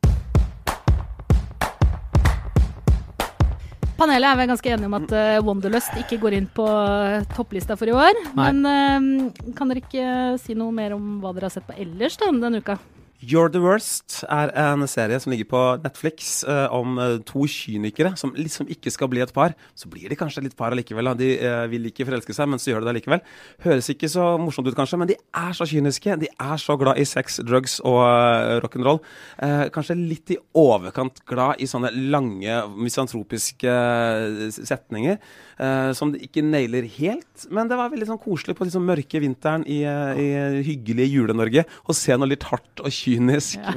Panelet 4.00 4.30
er 4.32 4.38
vel 4.40 4.48
ganske 4.48 4.70
enige 4.72 4.88
om 4.88 4.96
at 4.96 5.12
eh, 5.12 5.42
Wonderlust 5.44 5.98
ikke 6.00 6.22
går 6.22 6.38
inn 6.38 6.46
på 6.56 6.64
eh, 6.64 7.26
topplista 7.36 7.76
for 7.76 7.92
i 7.92 7.96
år. 7.96 8.16
Nei. 8.38 8.46
Men 8.48 8.70
eh, 8.70 9.52
kan 9.58 9.72
dere 9.72 9.84
ikke 9.84 10.06
si 10.40 10.56
noe 10.56 10.72
mer 10.76 10.96
om 10.96 11.18
hva 11.20 11.34
dere 11.36 11.50
har 11.50 11.56
sett 11.58 11.68
på 11.68 11.76
ellers 11.76 12.16
denne 12.22 12.62
uka? 12.64 12.78
You're 13.20 13.50
the 13.52 13.60
Worst 13.60 14.22
er 14.32 14.54
en 14.56 14.86
serie 14.88 15.18
som 15.20 15.34
ligger 15.34 15.48
på 15.52 15.62
Netflix 15.84 16.38
eh, 16.48 16.72
om 16.72 16.96
eh, 17.04 17.18
to 17.28 17.44
kynikere 17.52 18.14
som 18.16 18.32
liksom 18.32 18.70
ikke 18.72 18.94
skal 18.96 19.10
bli 19.12 19.20
et 19.20 19.34
par. 19.36 19.58
Så 19.76 19.90
blir 19.92 20.08
de 20.08 20.16
kanskje 20.16 20.46
litt 20.46 20.56
par 20.56 20.72
allikevel. 20.72 21.10
Da. 21.10 21.18
De 21.20 21.34
eh, 21.36 21.66
vil 21.68 21.90
ikke 21.90 22.06
forelske 22.08 22.32
seg, 22.38 22.48
men 22.48 22.62
så 22.64 22.72
gjør 22.72 22.86
de 22.86 22.88
det 22.88 22.94
allikevel. 22.94 23.24
Høres 23.66 23.92
ikke 23.92 24.08
så 24.08 24.28
morsomt 24.40 24.70
ut 24.72 24.78
kanskje, 24.78 25.02
men 25.02 25.12
de 25.12 25.18
er 25.20 25.58
så 25.58 25.68
kyniske. 25.68 26.16
De 26.22 26.30
er 26.32 26.62
så 26.64 26.78
glad 26.80 27.02
i 27.02 27.04
sex, 27.10 27.42
drugs 27.44 27.82
og 27.84 28.00
uh, 28.06 28.54
rock'n'roll. 28.64 29.02
Eh, 29.44 29.66
kanskje 29.76 30.00
litt 30.00 30.32
i 30.32 30.40
overkant 30.56 31.20
glad 31.28 31.60
i 31.60 31.68
sånne 31.68 31.92
lange 31.92 32.62
misantropiske 32.80 33.76
eh, 33.76 34.48
setninger. 34.56 35.20
eh, 35.60 35.92
som 35.92 36.16
de 36.16 36.24
ikke 36.24 36.46
nailer 36.48 36.88
helt, 36.96 37.50
men 37.52 37.68
det 37.68 37.76
var 37.76 37.92
veldig 37.92 38.08
sånn 38.14 38.24
koselig 38.24 38.56
på 38.56 38.64
liksom 38.64 38.88
mørke 38.88 39.20
vinteren 39.20 39.68
i, 39.68 39.82
eh, 39.84 40.24
i 40.24 40.64
hyggelige 40.72 41.12
Jule-Norge 41.18 41.68
å 41.84 42.00
se 42.00 42.16
noe 42.16 42.32
litt 42.32 42.48
hardt 42.48 42.80
og 42.80 42.88
kynisk 42.88 43.09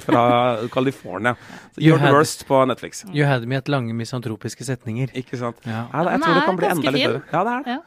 fra 0.04 0.22
California. 0.72 1.34
You 1.80 1.96
had- 1.98 2.12
worst 2.12 2.44
på 2.48 2.64
Netflix. 2.68 3.04
You 3.14 3.24
had 3.26 3.46
me 3.48 3.56
at 3.56 3.68
lange 3.68 3.94
misantropiske 3.96 4.64
setninger. 4.64 5.08
Ikke 5.16 5.38
sant? 5.40 5.56
Ja. 5.64 5.86
Ja, 5.92 6.04
jeg 6.10 6.20
tror 6.22 6.34
det 6.34 6.44
kan 6.46 6.56
bli 6.60 6.66
enda 6.68 6.90
litt 6.90 7.06
bedre. 7.08 7.22
Ja, 7.32 7.44
det 7.44 7.52
er 7.52 7.62
det. 7.62 7.72
Ja. 7.72 7.80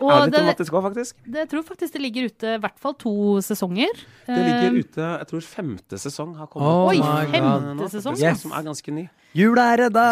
Er 0.00 0.24
litt 0.24 0.32
det, 0.32 0.40
dramatisk 0.40 0.72
òg, 0.76 0.82
faktisk. 0.88 1.16
det, 1.24 1.38
jeg 1.44 1.48
tror 1.52 1.62
faktisk 1.64 1.92
det 1.94 2.00
ligger 2.02 2.24
ute 2.30 2.54
i 2.56 2.58
hvert 2.60 2.78
fall 2.80 2.94
to 3.00 3.12
sesonger. 3.44 3.92
Det 4.26 4.36
ligger 4.36 4.68
Eh, 4.70 4.78
ute 4.80 5.06
Jeg 5.20 5.26
tror 5.30 5.40
femte 5.44 5.98
sesong 6.00 6.34
har 6.36 6.46
kommet. 6.48 6.68
Oh 6.68 6.88
Oi, 6.90 6.98
femte 7.30 7.40
nå, 7.40 7.76
faktisk, 7.84 7.96
sesong? 8.00 8.16
Yes. 8.20 8.40
Som 8.42 8.52
er 8.56 8.62
ganske 8.66 8.92
ny. 8.96 9.08
Jula 9.36 9.68
er 9.72 9.76
redda! 9.84 10.04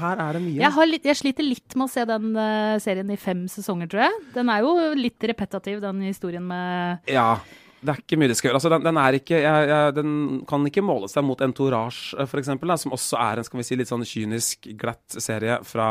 Her, 0.00 0.16
er 0.24 0.32
det 0.38 0.42
mye. 0.42 0.56
Jeg, 0.62 0.72
har 0.72 0.86
litt, 0.88 1.04
jeg 1.04 1.16
sliter 1.20 1.44
litt 1.44 1.74
med 1.76 1.84
å 1.84 1.90
se 1.92 2.04
den 2.08 2.30
eh, 2.36 2.78
serien 2.80 3.10
i 3.12 3.16
fem 3.20 3.44
sesonger, 3.50 3.90
tror 3.92 4.06
jeg. 4.06 4.22
Den 4.34 4.48
er 4.48 4.64
jo 4.64 4.72
litt 4.96 5.20
repetativ, 5.28 5.80
den 5.84 6.00
historien 6.06 6.46
med 6.48 6.98
Ja. 7.12 7.36
Det 7.84 7.92
er 7.92 7.98
ikke 8.00 8.16
mye 8.16 8.30
de 8.30 8.36
skal 8.38 8.48
gjøre. 8.48 8.58
Altså, 8.60 8.70
den, 8.72 8.84
den, 8.86 8.98
er 9.02 9.16
ikke, 9.18 9.36
jeg, 9.42 9.68
jeg, 9.68 9.94
den 9.98 10.12
kan 10.48 10.64
ikke 10.70 10.84
måle 10.84 11.08
seg 11.12 11.24
mot 11.26 11.40
Entourage, 11.44 12.14
f.eks., 12.16 12.30
for 12.32 12.40
eksempel, 12.40 12.72
som 12.80 12.94
også 12.96 13.18
er 13.20 13.40
en 13.42 13.46
skal 13.46 13.60
vi 13.60 13.66
si, 13.68 13.76
litt 13.76 13.90
sånn 13.90 14.04
kynisk, 14.08 14.68
glatt 14.80 15.18
serie 15.20 15.58
fra 15.68 15.88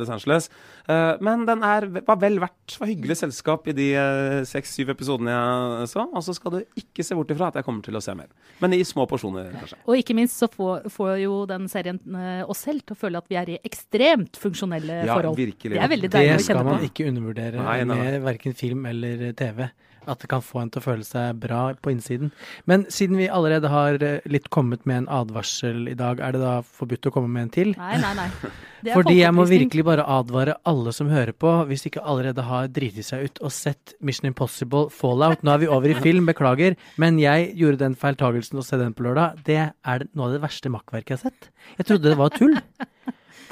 Los 0.00 0.12
Angeles. 0.12 0.50
Uh, 0.84 1.14
men 1.24 1.46
den 1.48 1.62
er, 1.64 1.86
var 2.04 2.18
vel 2.20 2.36
verdt 2.42 2.76
var 2.82 2.90
hyggelig 2.90 3.16
selskap 3.22 3.68
i 3.70 3.74
de 3.76 3.86
eh, 3.98 4.38
seks-syv 4.48 4.92
episodene 4.94 5.32
jeg 5.32 5.90
så. 5.92 6.04
Og 6.10 6.24
så 6.26 6.34
skal 6.36 6.56
du 6.56 6.80
ikke 6.82 7.04
se 7.06 7.16
bort 7.16 7.30
ifra 7.34 7.48
at 7.52 7.58
jeg 7.60 7.66
kommer 7.66 7.84
til 7.86 7.96
å 7.96 8.02
se 8.04 8.14
mer. 8.18 8.28
Men 8.62 8.76
i 8.76 8.82
små 8.86 9.06
porsjoner, 9.10 9.52
kanskje. 9.56 9.78
Og 9.86 10.00
ikke 10.00 10.16
minst 10.18 10.40
så 10.42 10.48
får, 10.52 10.88
får 10.92 11.14
jo 11.22 11.38
den 11.50 11.68
serien 11.72 12.00
uh, 12.12 12.42
oss 12.50 12.64
selv 12.66 12.84
til 12.86 12.96
å 12.96 13.00
føle 13.04 13.22
at 13.22 13.30
vi 13.32 13.38
er 13.40 13.54
i 13.54 13.60
ekstremt 13.64 14.36
funksjonelle 14.42 15.02
Ja, 15.06 15.16
forhold. 15.16 15.38
virkelig. 15.40 15.76
Det 15.78 15.84
er 15.86 15.92
veldig 15.96 16.12
deilig 16.12 16.34
å 16.34 16.42
kjenne 16.42 16.64
skal 16.64 16.68
man 16.68 16.86
ikke 16.88 17.08
undervurdere 17.08 17.62
Nei, 17.62 17.78
nei, 17.84 17.96
nei. 17.96 18.10
med 18.12 18.28
verken 18.28 18.56
film 18.58 18.86
eller 18.90 19.24
TV. 19.38 19.64
At 20.10 20.22
det 20.22 20.28
kan 20.32 20.42
få 20.42 20.62
en 20.62 20.70
til 20.72 20.82
å 20.82 20.84
føle 20.84 21.06
seg 21.06 21.38
bra 21.42 21.60
på 21.78 21.92
innsiden. 21.92 22.32
Men 22.66 22.88
siden 22.90 23.20
vi 23.20 23.28
allerede 23.30 23.70
har 23.70 24.02
eh, 24.02 24.24
litt 24.26 24.48
kommet 24.54 24.82
med 24.88 25.04
en 25.04 25.08
advarsel 25.20 25.86
i 25.92 25.96
dag, 25.98 26.18
er 26.18 26.34
det 26.34 26.42
da 26.42 26.56
forbudt 26.66 27.06
å 27.06 27.12
komme 27.14 27.30
med 27.30 27.46
en 27.46 27.52
til? 27.54 27.74
Nei, 27.78 27.96
nei, 28.02 28.12
nei. 28.18 28.28
Fordi 28.96 29.14
jeg 29.20 29.34
må 29.36 29.44
virkelig 29.46 29.84
bare 29.86 30.06
advare 30.10 30.56
alle 30.66 30.90
som 30.94 31.10
hører 31.12 31.30
på, 31.38 31.52
hvis 31.68 31.84
de 31.84 31.92
ikke 31.92 32.02
allerede 32.02 32.42
har 32.48 32.66
driti 32.74 33.04
seg 33.06 33.28
ut 33.28 33.42
og 33.46 33.54
sett 33.54 33.94
Mission 34.02 34.26
Impossible 34.32 34.88
Fallout. 34.90 35.44
Nå 35.46 35.54
er 35.54 35.62
vi 35.62 35.70
over 35.70 35.92
i 35.92 35.98
film, 36.06 36.26
beklager, 36.26 36.74
men 37.02 37.20
jeg 37.22 37.52
gjorde 37.60 37.84
den 37.84 37.94
feiltagelsen 37.98 38.58
å 38.58 38.66
se 38.66 38.80
den 38.80 38.96
på 38.96 39.06
lørdag. 39.06 39.38
Det 39.46 39.60
er 39.70 40.06
noe 40.12 40.30
av 40.30 40.34
det 40.34 40.42
verste 40.42 40.72
makkverket 40.72 41.14
jeg 41.14 41.20
har 41.20 41.30
sett. 41.30 41.52
Jeg 41.78 41.90
trodde 41.92 42.10
det 42.10 42.18
var 42.18 42.34
tull. 42.34 42.58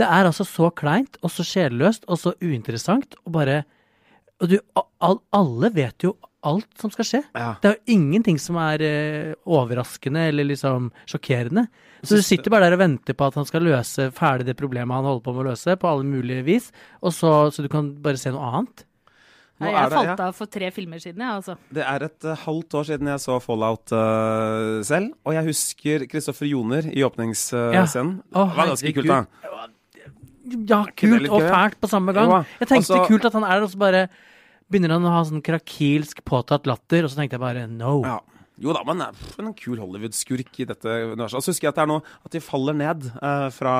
Det 0.00 0.08
er 0.08 0.26
altså 0.26 0.46
så 0.48 0.70
kleint 0.74 1.18
og 1.20 1.30
så 1.30 1.44
sjelløst 1.46 2.08
og 2.08 2.18
så 2.18 2.32
uinteressant 2.40 3.18
og 3.26 3.34
bare 3.36 3.62
Og 4.40 4.48
du, 4.48 4.56
all, 5.04 5.18
alle 5.36 5.68
vet 5.76 6.06
jo 6.06 6.14
alt 6.46 6.68
som 6.80 6.92
skal 6.92 7.06
skje. 7.06 7.20
Ja. 7.36 7.54
Det 7.60 7.68
er 7.68 7.76
jo 7.76 7.96
ingenting 7.96 8.38
som 8.40 8.58
er 8.60 8.84
eh, 8.84 9.32
overraskende 9.48 10.26
eller 10.30 10.48
liksom 10.48 10.90
sjokkerende. 11.08 11.66
Så 12.00 12.16
du 12.16 12.24
sitter 12.24 12.52
bare 12.52 12.70
der 12.70 12.78
og 12.78 12.84
venter 12.84 13.16
på 13.16 13.26
at 13.28 13.36
han 13.36 13.48
skal 13.48 13.66
løse 13.66 14.08
ferdig 14.16 14.46
det 14.48 14.56
problemet 14.56 14.96
han 14.96 15.08
holder 15.08 15.24
på 15.26 15.34
med 15.36 15.42
å 15.44 15.50
løse, 15.50 15.76
på 15.76 15.90
alle 15.90 16.06
mulige 16.08 16.46
vis, 16.46 16.70
og 17.04 17.12
så, 17.12 17.32
så 17.52 17.64
du 17.64 17.68
kan 17.72 17.92
bare 18.00 18.20
se 18.20 18.32
noe 18.32 18.46
annet. 18.48 18.86
Nei, 19.60 19.74
jeg 19.74 19.90
det- 19.90 19.98
falt 19.98 20.08
ja. 20.08 20.14
av 20.24 20.36
for 20.38 20.48
tre 20.48 20.70
filmer 20.72 21.02
siden, 21.02 21.20
jeg, 21.20 21.40
altså. 21.42 21.58
Det 21.68 21.84
er 21.84 22.06
et 22.06 22.24
uh, 22.24 22.38
halvt 22.46 22.76
år 22.80 22.86
siden 22.88 23.10
jeg 23.12 23.20
så 23.20 23.36
Fallout 23.44 23.92
uh, 23.92 24.80
selv, 24.88 25.12
og 25.28 25.36
jeg 25.36 25.48
husker 25.50 26.06
Kristoffer 26.08 26.48
Joner 26.48 26.88
i 26.88 27.04
åpningsscenen. 27.04 28.14
Å, 28.32 28.46
det 28.48 28.56
var 28.56 28.72
ganske 28.72 28.94
kult, 28.96 29.12
da. 29.12 29.68
Ja, 30.70 30.80
kult 30.96 31.28
og 31.28 31.44
fælt 31.44 31.76
på 31.78 31.90
samme 31.92 32.16
gang. 32.16 32.32
Jeg 32.62 32.70
tenkte 32.72 32.96
Også, 32.96 33.04
kult 33.12 33.28
at 33.28 33.36
han 33.36 33.44
er 33.44 33.60
der, 33.60 33.68
og 33.68 33.74
så 33.74 33.84
bare 33.84 34.06
begynner 34.70 34.96
han 34.96 35.06
å 35.06 35.14
ha 35.14 35.22
sånn 35.26 35.42
krakilsk 35.44 36.22
påtatt 36.26 36.68
latter, 36.70 37.04
og 37.04 37.12
så 37.12 37.20
tenkte 37.20 37.36
jeg 37.38 37.42
bare 37.42 37.66
no. 37.70 38.00
Ja. 38.06 38.20
Jo 38.60 38.74
da, 38.76 38.82
men 38.84 39.00
eh, 39.00 39.14
pff, 39.16 39.38
en 39.40 39.54
kul 39.56 39.78
Hollywood-skurk 39.80 40.58
i 40.60 40.66
dette 40.68 40.96
universet. 41.14 41.38
Og 41.38 41.44
så 41.46 41.54
husker 41.54 41.66
jeg 41.66 41.72
at 41.72 41.78
det 41.78 41.84
er 41.86 41.88
noe 41.88 42.02
at 42.28 42.34
de 42.34 42.42
faller 42.44 42.76
ned 42.76 43.06
uh, 43.22 43.48
fra 43.56 43.72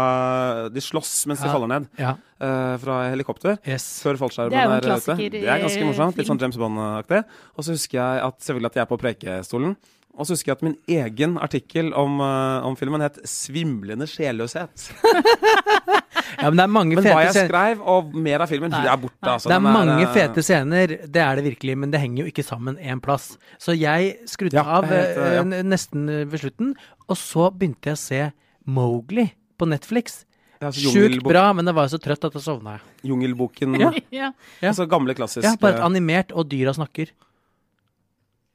De 0.72 0.80
slåss 0.80 1.12
mens 1.28 1.42
de 1.44 1.50
faller 1.52 1.68
ned 1.68 1.88
Ja, 2.00 2.14
uh, 2.40 2.78
fra 2.80 3.02
helikopter. 3.12 3.58
yes. 3.68 3.90
Før 4.00 4.16
fallskjermen 4.22 4.56
Det 4.56 4.62
er 4.62 4.72
en 4.72 5.04
ute. 5.04 5.18
Det 5.36 5.44
er 5.44 5.64
ganske 5.66 5.84
morsomt. 5.84 6.16
Litt 6.16 6.32
sånn 6.32 6.40
James 6.40 6.56
Bond-aktig. 6.60 7.22
Og 7.58 7.66
så 7.66 7.76
husker 7.76 8.00
jeg 8.00 8.24
at 8.30 8.40
selvfølgelig 8.40 8.72
at 8.72 8.80
jeg 8.80 8.86
er 8.86 8.92
på 8.94 9.00
Preikestolen. 9.04 9.76
Og 10.16 10.26
så 10.26 10.34
husker 10.34 10.54
jeg 10.54 10.56
at 10.58 10.64
min 10.64 10.78
egen 10.96 11.36
artikkel 11.44 11.92
om, 11.92 12.16
uh, 12.24 12.64
om 12.64 12.76
filmen 12.80 13.04
het 13.04 13.20
'Svimlende 13.28 14.08
sjelløshet'. 14.08 14.88
Ja, 16.40 16.48
men 16.50 16.56
det 16.56 16.64
er 16.64 16.72
mange 16.72 16.94
Men 16.96 17.04
hva 17.04 17.22
jeg 17.24 17.32
scener. 17.34 17.48
skrev, 17.50 17.80
og 17.94 18.14
mer 18.14 18.40
av 18.44 18.48
filmen, 18.48 18.70
Nei. 18.72 18.80
er 18.88 18.96
borte. 19.02 19.18
Altså. 19.28 19.48
Det 19.50 19.56
er 19.56 19.60
mange 19.66 19.96
er, 20.02 20.12
fete 20.14 20.42
scener, 20.46 20.94
det 21.06 21.22
er 21.24 21.36
det 21.40 21.44
virkelig, 21.44 21.76
men 21.78 21.90
det 21.92 22.00
henger 22.00 22.24
jo 22.24 22.30
ikke 22.32 22.44
sammen 22.46 22.78
én 22.80 23.00
plass. 23.04 23.36
Så 23.58 23.74
jeg 23.76 24.16
skrudde 24.30 24.54
Ja, 24.56 24.64
av 24.78 24.84
helt, 24.88 25.20
ja. 25.36 25.44
nesten 25.62 26.08
eh, 26.08 26.24
ved 26.24 26.40
slutten, 26.40 26.74
og 27.08 27.16
så 27.20 27.50
begynte 27.52 27.92
jeg 27.92 27.98
å 27.98 28.02
se 28.02 28.22
Mowgli 28.66 29.26
på 29.58 29.68
Netflix. 29.68 30.24
altså 30.60 30.92
Sjukt 30.92 31.22
bra, 31.24 31.52
men 31.52 31.66
jeg 31.66 31.74
var 31.74 31.88
jo 31.88 31.96
så 31.96 32.00
trøtt 32.02 32.24
at 32.24 32.32
da 32.36 32.40
sovna 32.40 32.78
jeg. 32.78 32.82
Jungelboken. 33.10 33.74
Ja. 33.80 33.90
Ja. 34.10 34.32
Ja. 34.60 34.68
Altså 34.72 34.86
gamle, 34.88 35.14
klassiske 35.14 35.44
Ja, 35.48 35.56
bare 35.60 35.78
et 35.78 35.84
animert, 35.84 36.32
og 36.32 36.48
dyra 36.48 36.72
snakker. 36.76 37.12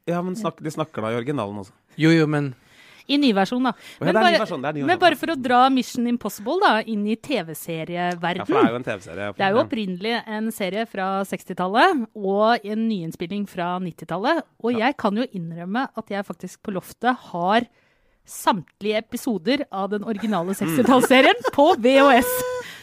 Ja, 0.06 0.20
men 0.22 0.36
snak, 0.38 0.60
de 0.62 0.70
snakker 0.70 1.02
da 1.02 1.10
i 1.10 1.16
originalen 1.18 1.58
også. 1.64 1.72
Jo, 1.98 2.10
jo, 2.14 2.26
men 2.30 2.52
I 3.06 3.18
nyversjon, 3.22 3.68
da. 3.68 3.72
ja, 4.00 4.12
bare, 4.12 4.32
er 4.32 4.36
ny 4.36 4.42
versjon, 4.42 4.66
er 4.66 4.78
men 4.90 5.00
bare 5.02 5.18
for 5.20 5.30
å 5.30 5.36
dra 5.38 5.60
Mission 5.70 6.08
Impossible 6.10 6.58
da, 6.62 6.72
inn 6.82 7.04
i 7.06 7.14
TV-serieverden. 7.14 8.42
Ja, 8.42 8.46
for 8.48 8.58
det 8.58 8.64
er 8.64 8.74
jo 8.74 8.80
en 8.80 8.86
TV-serie. 8.88 9.30
Det 9.36 9.46
er 9.46 9.54
jo 9.54 9.62
opprinnelig 9.62 10.14
en 10.38 10.52
serie 10.54 10.86
fra 10.90 11.08
60-tallet 11.28 12.06
og 12.18 12.66
en 12.66 12.86
nyinnspilling 12.88 13.46
fra 13.50 13.76
90-tallet. 13.82 14.42
Og 14.66 14.78
jeg 14.80 14.98
kan 14.98 15.18
jo 15.18 15.26
innrømme 15.30 15.86
at 15.94 16.12
jeg 16.12 16.26
faktisk 16.26 16.64
på 16.66 16.74
loftet 16.74 17.28
har 17.30 17.68
samtlige 18.26 18.98
episoder 19.04 19.62
av 19.70 19.92
den 19.94 20.04
originale 20.04 20.56
60-tallsserien 20.58 21.38
på 21.54 21.68
VHS. 21.78 22.32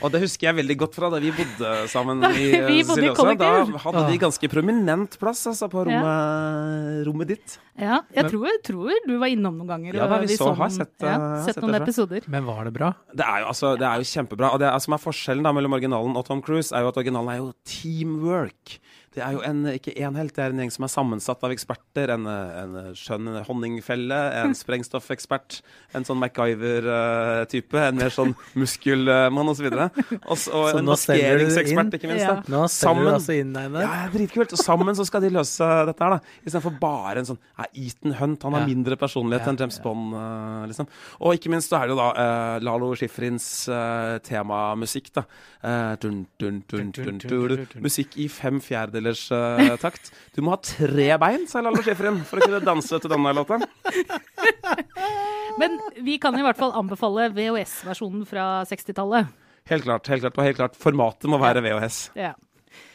Og 0.03 0.11
det 0.11 0.19
husker 0.23 0.49
jeg 0.49 0.57
veldig 0.57 0.75
godt 0.81 0.95
fra 0.97 1.09
da 1.11 1.19
vi 1.23 1.31
bodde 1.35 1.73
sammen 1.91 2.23
Da 2.23 2.31
i 2.35 2.39
vi 2.39 2.47
eh, 2.55 2.63
bodde 2.63 2.73
i 2.75 2.83
Sicily 2.83 3.09
også. 3.11 3.35
Da 3.39 3.81
hadde 3.85 4.05
de 4.09 4.17
ganske 4.23 4.49
prominent 4.51 5.19
plass 5.19 5.43
altså, 5.51 5.69
på 5.71 5.83
rommet, 5.87 7.03
rommet 7.07 7.31
ditt. 7.35 7.57
Ja, 7.79 8.01
jeg 8.13 8.27
tror, 8.31 8.49
tror 8.67 9.03
du 9.07 9.13
var 9.19 9.31
innom 9.31 9.59
noen 9.59 9.71
ganger. 9.71 9.95
Ja 9.99 10.07
da, 10.11 10.19
vi, 10.23 10.31
vi 10.33 10.39
så- 10.39 10.51
har 10.53 10.69
den- 10.69 10.77
sett, 10.79 10.93
ja, 11.01 11.13
eh, 11.15 11.45
sett 11.45 11.55
sett 11.59 11.63
noen 11.63 11.79
episoder. 11.81 12.27
Men 12.27 12.45
var 12.47 12.63
det 12.67 12.73
bra? 12.75 12.93
Det 13.13 13.25
er 13.27 13.43
jo, 13.43 13.47
altså, 13.53 13.75
det 13.79 13.87
er 13.87 14.03
jo 14.03 14.09
kjempebra. 14.11 14.53
Og 14.53 14.59
det 14.63 14.71
som 14.81 14.93
som 14.93 14.97
er 14.97 15.01
forskjellen 15.01 15.43
da, 15.47 15.53
mellom 15.55 15.73
originalen 15.73 16.17
og 16.19 16.25
Tom 16.27 16.41
Cruise, 16.41 16.71
er 16.75 16.85
jo 16.85 16.91
at 16.93 16.97
originalen 17.01 17.33
er 17.33 17.39
jo 17.41 17.53
teamwork. 17.65 18.77
Det 19.13 19.21
er 19.21 19.31
jo 19.35 19.41
en, 19.45 19.63
ikke 19.69 19.93
én 19.93 20.15
helt, 20.17 20.33
det 20.35 20.41
er 20.43 20.49
en 20.53 20.57
gjeng 20.63 20.71
som 20.73 20.83
er 20.87 20.91
sammensatt 20.93 21.43
av 21.45 21.51
eksperter. 21.53 22.09
En, 22.15 22.25
en 22.25 22.77
skjønn 22.97 23.27
honningfelle, 23.45 24.17
en 24.41 24.55
sprengstoffekspert, 24.57 25.59
en 25.93 26.03
sånn 26.07 26.17
MacGyver-type, 26.23 27.77
en 27.77 27.99
mer 27.99 28.09
sånn 28.13 28.33
muskelmann 28.59 29.49
osv. 29.51 29.67
Og 29.69 30.37
så- 30.37 30.53
og 30.53 30.69
Så 30.73 30.77
en 30.79 30.85
maskeringsekspert, 30.89 31.93
ikke 31.99 32.09
minst. 32.09 32.25
Ja. 32.25 32.35
Nå 32.47 32.63
selger 32.67 32.93
Sammen- 32.93 33.05
du 33.05 33.11
altså 33.13 33.33
inn 33.39 33.53
deg 33.53 33.71
der. 33.73 33.81
ja, 33.81 34.09
dritkult. 34.13 34.53
Og 34.53 34.59
sammen 34.59 34.95
så 34.95 35.05
skal 35.05 35.21
de 35.21 35.29
løse 35.29 35.85
dette 35.85 35.99
her, 36.03 36.09
da. 36.17 36.19
Istedenfor 36.45 36.79
bare 36.79 37.17
en 37.19 37.25
sånn 37.25 37.39
ja, 37.57 37.65
Ethan 37.73 38.13
Hunt. 38.13 38.43
Han 38.43 38.53
har 38.53 38.61
Ja. 38.61 38.67
mindre 38.67 38.95
personlighet 38.97 39.45
Ja, 39.45 39.51
enn 39.51 39.57
James 39.59 39.79
Bond, 39.79 40.13
eh, 40.13 40.67
liksom. 40.67 40.87
Og 41.21 41.33
ikke 41.37 41.49
minst 41.49 41.69
så 41.69 41.77
er 41.81 41.87
det 41.87 41.95
jo 41.95 42.01
da 42.01 42.09
uh, 42.13 42.59
Lalo 42.59 42.93
Schifrins 42.95 43.67
uh, 43.69 44.17
temamusikk, 44.19 45.11
da. 45.13 45.23
Uh, 45.63 45.95
dun, 45.97 46.25
dun, 46.39 46.63
dun. 46.67 47.67
Musikk 47.81 48.17
i 48.17 48.27
fem 48.27 48.59
fjerdedelers 49.03 49.31
uh, 49.31 49.75
takt. 49.81 50.11
Du 50.35 50.41
må 50.45 50.53
ha 50.55 50.59
tre 50.63 51.09
bein, 51.21 51.45
sa 51.47 51.61
Lalo 51.61 51.81
Schifrin, 51.83 52.21
for 52.27 52.39
å 52.39 52.47
kunne 52.47 52.61
danse 52.63 52.99
til 53.03 53.11
denne 53.11 53.33
låta. 53.35 53.59
Men 55.59 55.77
vi 56.03 56.17
kan 56.21 56.35
i 56.39 56.43
hvert 56.45 56.57
fall 56.57 56.73
anbefale 56.77 57.29
VHS-versjonen 57.35 58.25
fra 58.25 58.63
60-tallet. 58.69 59.27
Helt 59.69 59.85
klart. 59.85 60.07
helt 60.11 60.21
klart, 60.25 60.37
Og 60.37 60.43
helt 60.47 60.57
klart, 60.59 60.75
formatet 60.79 61.29
må 61.31 61.37
være 61.39 61.61
VHS. 61.63 61.99
Ja. 62.19 62.33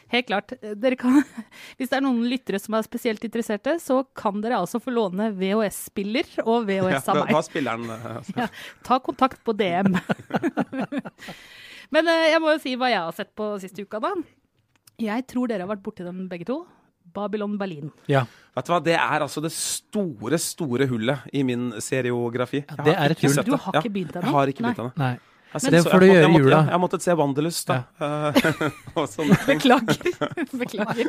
Helt 0.09 0.27
klart. 0.31 0.53
Kan, 0.99 1.23
hvis 1.79 1.91
det 1.93 1.99
er 1.99 2.05
noen 2.05 2.25
lyttere 2.29 2.59
som 2.61 2.75
er 2.79 2.85
spesielt 2.87 3.25
interesserte, 3.29 3.77
så 3.81 4.01
kan 4.17 4.41
dere 4.45 4.59
altså 4.63 4.81
få 4.81 4.93
låne 4.97 5.31
VHS-spiller 5.37 6.41
og 6.47 6.65
VHS 6.69 6.95
Ja, 6.97 7.03
av 7.13 7.21
meg. 7.23 7.33
hva 7.37 7.43
spiller 7.45 7.77
den? 7.79 7.93
eh, 7.93 8.17
altså? 8.17 8.37
Ja, 8.41 8.49
ta 8.89 8.99
kontakt 9.05 9.43
på 9.45 9.55
DM. 9.57 9.95
Men 11.95 12.09
eh, 12.09 12.27
jeg 12.35 12.41
må 12.45 12.53
jo 12.57 12.61
si 12.65 12.75
hva 12.81 12.91
jeg 12.93 13.05
har 13.05 13.15
sett 13.17 13.31
på 13.37 13.53
siste 13.63 13.85
uka, 13.85 14.01
da. 14.03 14.15
Jeg 14.99 15.29
tror 15.31 15.47
dere 15.47 15.63
har 15.63 15.71
vært 15.71 15.83
borti 15.85 16.03
den 16.03 16.25
begge 16.31 16.47
to. 16.49 16.65
Babylon 17.15 17.55
Berlin. 17.59 17.93
Ja. 18.11 18.25
Vet 18.57 18.67
du 18.67 18.73
hva, 18.73 18.81
Det 18.85 18.97
er 18.99 19.23
altså 19.25 19.41
det 19.41 19.53
store, 19.55 20.39
store 20.43 20.89
hullet 20.91 21.29
i 21.33 21.45
min 21.47 21.71
seriografi. 21.81 22.65
Ja, 22.67 22.83
det 22.85 22.95
er 22.97 23.15
et 23.15 23.23
hull. 23.23 23.39
Du 23.47 23.55
har 23.57 23.79
ikke 23.79 23.93
begynt 23.95 24.17
ennå? 24.19 24.27
Jeg 24.27 24.35
har 24.35 24.53
ikke 24.53 24.65
Nei. 24.67 24.73
begynt 24.75 24.99
ennå. 24.99 25.09
Jeg 25.53 25.61
sett- 25.65 25.73
Det 25.73 25.83
får 25.89 26.01
du 26.01 26.07
gjøre 26.07 26.29
i 26.29 26.39
jula. 26.39 26.57
jeg 26.65 26.73
har 26.75 26.81
måttet 26.83 27.03
se 27.05 27.15
Wanderlust, 27.17 27.67
da. 27.71 27.83
Ja. 28.01 28.33
og. 28.97 29.31
Beklager. 29.47 30.11
Beklager. 30.63 31.09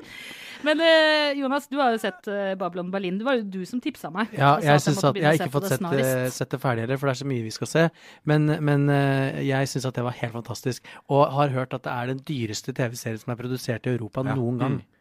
Men 0.64 0.82
uh, 0.84 1.40
Jonas, 1.40 1.68
du 1.72 1.78
har 1.80 1.94
jo 1.96 2.00
sett 2.02 2.28
uh, 2.28 2.54
Babylon 2.60 2.90
Berlin. 2.92 3.18
Det 3.20 3.24
var 3.28 3.38
jo 3.40 3.44
du 3.48 3.62
som 3.68 3.80
tipsa 3.84 4.10
meg. 4.12 4.28
Ja, 4.36 4.58
jeg, 4.60 4.76
at 4.76 4.84
synes 4.84 5.04
at, 5.08 5.16
jeg 5.16 5.24
har 5.28 5.38
ikke 5.40 5.54
fått 5.54 5.70
sett, 5.72 5.86
det- 5.92 6.34
sett 6.36 6.52
det 6.52 6.60
ferdig 6.60 6.84
heller, 6.84 7.00
for 7.00 7.08
det 7.08 7.16
er 7.16 7.22
så 7.24 7.28
mye 7.32 7.46
vi 7.46 7.54
skal 7.56 7.68
se. 7.72 7.84
Men, 8.28 8.48
men 8.68 8.90
uh, 8.92 9.40
jeg 9.44 9.72
syns 9.72 9.88
at 9.88 9.96
det 10.00 10.04
var 10.04 10.18
helt 10.20 10.36
fantastisk. 10.36 10.88
Og 11.10 11.28
har 11.36 11.54
hørt 11.56 11.74
at 11.78 11.84
det 11.88 11.92
er 11.96 12.12
den 12.12 12.20
dyreste 12.28 12.76
TV-serien 12.76 13.20
som 13.24 13.32
er 13.36 13.40
produsert 13.40 13.88
i 13.88 13.94
Europa 13.96 14.24
Ja. 14.28 14.36
noen 14.36 14.60
gang. 14.60 14.80
Mm. 14.82 14.96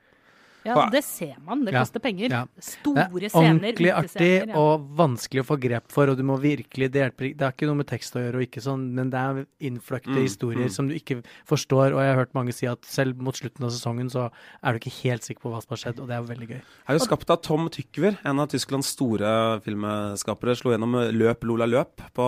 Ja, 0.66 0.88
det 0.90 1.04
ser 1.04 1.36
man. 1.44 1.64
Det 1.64 1.72
Ja. 1.74 1.80
koster 1.80 2.00
penger. 2.00 2.30
Ja. 2.30 2.44
Store 2.60 3.08
Det 3.08 3.24
er 3.24 3.28
scener. 3.28 3.58
ordentlig 3.58 3.92
artig 3.94 4.54
og 4.56 4.88
vanskelig 4.96 5.40
å 5.42 5.46
få 5.46 5.58
grep 5.60 5.84
for, 5.92 6.08
og 6.08 6.16
du 6.16 6.22
må 6.22 6.38
virkelig 6.40 6.90
Det 6.90 7.00
hjelper 7.12 7.36
Det 7.36 7.40
har 7.40 7.52
ikke 7.52 7.66
noe 7.66 7.76
med 7.76 7.86
tekst 7.86 8.14
å 8.14 8.20
gjøre, 8.20 8.34
og 8.36 8.42
ikke 8.48 8.62
sånn, 8.62 8.92
men 8.94 9.10
det 9.10 9.18
er 9.18 9.46
innfløkte 9.60 10.08
Mm, 10.16 10.22
historier 10.22 10.66
mm. 10.66 10.70
som 10.70 10.88
du 10.88 10.94
ikke 10.94 11.22
forstår. 11.46 11.92
Og 11.94 12.00
jeg 12.00 12.14
har 12.14 12.24
hørt 12.24 12.34
mange 12.34 12.52
si 12.52 12.66
at 12.66 12.82
selv 12.82 13.16
mot 13.20 13.34
slutten 13.34 13.64
av 13.64 13.70
sesongen 13.70 14.10
så 14.10 14.30
er 14.62 14.72
du 14.72 14.78
ikke 14.78 15.02
helt 15.04 15.22
sikker 15.22 15.40
på 15.42 15.50
hva 15.52 15.60
som 15.62 15.70
har 15.70 15.76
skjedd, 15.78 16.00
og 16.00 16.08
det 16.08 16.16
er 16.16 16.22
jo 16.22 16.34
veldig 16.34 16.48
gøy. 16.48 16.60
er 16.88 16.98
jo 16.98 17.04
skapt 17.04 17.30
av 17.30 17.40
Tom 17.42 17.68
Tykver, 17.68 18.18
en 18.24 18.40
av 18.40 18.48
Tysklands 18.48 18.86
store 18.86 19.60
filmskapere. 19.62 20.56
Slo 20.56 20.72
gjennom 20.72 20.96
Løp 21.12 21.44
Lola 21.44 21.66
Løp 21.66 21.96
på 22.14 22.26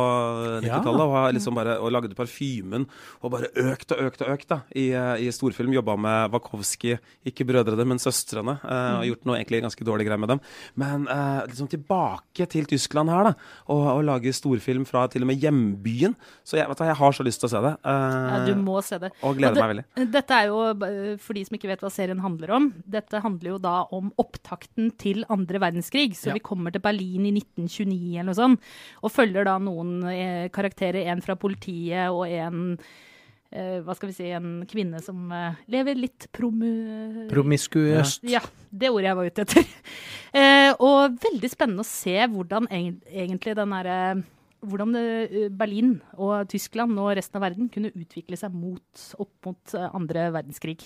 90-tallet 0.62 1.00
og, 1.00 1.34
liksom 1.34 1.54
bare, 1.54 1.78
og 1.80 1.90
lagde 1.92 2.14
parfymen. 2.14 2.86
Og 3.22 3.30
bare 3.30 3.50
økt 3.56 3.92
og 3.92 3.98
økt 4.06 4.22
og 4.22 4.28
økt 4.36 4.48
da, 4.48 4.60
i, 4.74 4.90
eh, 4.92 5.26
i 5.26 5.30
storfilm. 5.34 5.72
Jobba 5.72 5.96
med 5.98 6.30
Wakowski, 6.32 6.98
ikke 7.26 7.44
brødrene, 7.46 7.86
men 7.86 7.98
søstrene. 7.98 8.19
Eh, 8.28 8.98
og 9.00 9.04
gjort 9.08 9.24
noe 9.26 9.36
egentlig 9.40 9.62
ganske 9.64 9.84
dårlig 9.84 10.06
greier 10.06 10.20
med 10.20 10.28
dem. 10.34 10.40
Men 10.76 11.06
eh, 11.08 11.46
liksom 11.48 11.68
tilbake 11.72 12.46
til 12.50 12.66
Tyskland 12.70 13.08
her, 13.10 13.30
da. 13.30 13.34
Og, 13.68 13.82
og 13.96 14.04
lage 14.04 14.32
storfilm 14.36 14.84
fra 14.88 15.06
til 15.08 15.22
og 15.22 15.30
med 15.32 15.40
hjembyen. 15.40 16.14
Så 16.44 16.56
jeg, 16.60 16.68
vet 16.68 16.78
du, 16.78 16.84
jeg 16.84 16.96
har 17.00 17.12
så 17.16 17.26
lyst 17.26 17.40
til 17.40 17.48
å 17.48 17.52
se 17.54 17.62
det. 17.66 17.74
eh, 17.84 18.28
Ja, 18.30 18.38
du 18.46 18.54
må 18.60 18.78
se 18.84 18.98
det. 19.02 19.12
og 19.22 19.36
gleder 19.40 19.54
det, 19.54 19.64
meg 19.64 19.72
veldig. 19.74 20.10
Dette 20.12 20.38
er 20.42 20.46
jo, 20.50 20.60
eh, 20.86 21.16
for 21.18 21.34
de 21.38 21.44
som 21.48 21.56
ikke 21.58 21.68
vet 21.72 21.80
hva 21.84 21.90
serien 21.94 22.20
handler 22.20 22.50
om, 22.56 22.70
dette 22.86 23.20
handler 23.24 23.54
jo 23.54 23.58
da 23.58 23.76
om 23.96 24.12
opptakten 24.20 24.90
til 25.00 25.24
andre 25.30 25.58
verdenskrig. 25.62 26.12
Så 26.18 26.28
Ja. 26.30 26.34
vi 26.34 26.40
kommer 26.44 26.70
til 26.72 26.80
Berlin 26.84 27.26
i 27.26 27.32
1929 27.32 28.18
eller 28.20 28.30
noe 28.32 28.34
sånt, 28.38 28.60
og 29.02 29.10
følger 29.12 29.44
da 29.44 29.58
noen 29.58 30.04
eh, 30.10 30.48
karakterer. 30.48 31.06
En 31.10 31.20
fra 31.24 31.34
politiet 31.36 32.10
og 32.10 32.26
en 32.28 32.76
hva 33.82 33.96
skal 33.98 34.12
vi 34.12 34.14
si, 34.14 34.28
en 34.30 34.60
kvinne 34.70 35.00
som 35.02 35.30
eh, 35.34 35.58
lever 35.74 35.98
litt 35.98 36.28
promu... 36.34 37.26
Promiskuøst. 37.32 38.22
Ja, 38.30 38.42
det 38.70 38.92
ordet 38.92 39.08
jeg 39.10 39.18
var 39.20 39.30
ute 39.30 39.46
etter. 39.48 39.70
Eh, 40.30 40.70
og 40.78 41.16
veldig 41.18 41.48
spennende 41.50 41.82
å 41.82 41.88
se 41.88 42.12
hvordan 42.30 42.68
egentlig 42.70 43.56
den 43.58 43.72
derre 43.74 43.96
hvordan 44.62 44.94
eh, 44.98 45.48
Berlin 45.50 45.94
og 46.20 46.48
Tyskland 46.52 46.98
og 47.00 47.10
resten 47.16 47.38
av 47.38 47.44
verden 47.46 47.68
kunne 47.72 47.90
utvikle 47.96 48.36
seg 48.36 48.52
mot, 48.54 49.04
opp 49.18 49.32
mot 49.46 49.74
eh, 49.78 49.88
andre 49.96 50.28
verdenskrig. 50.34 50.76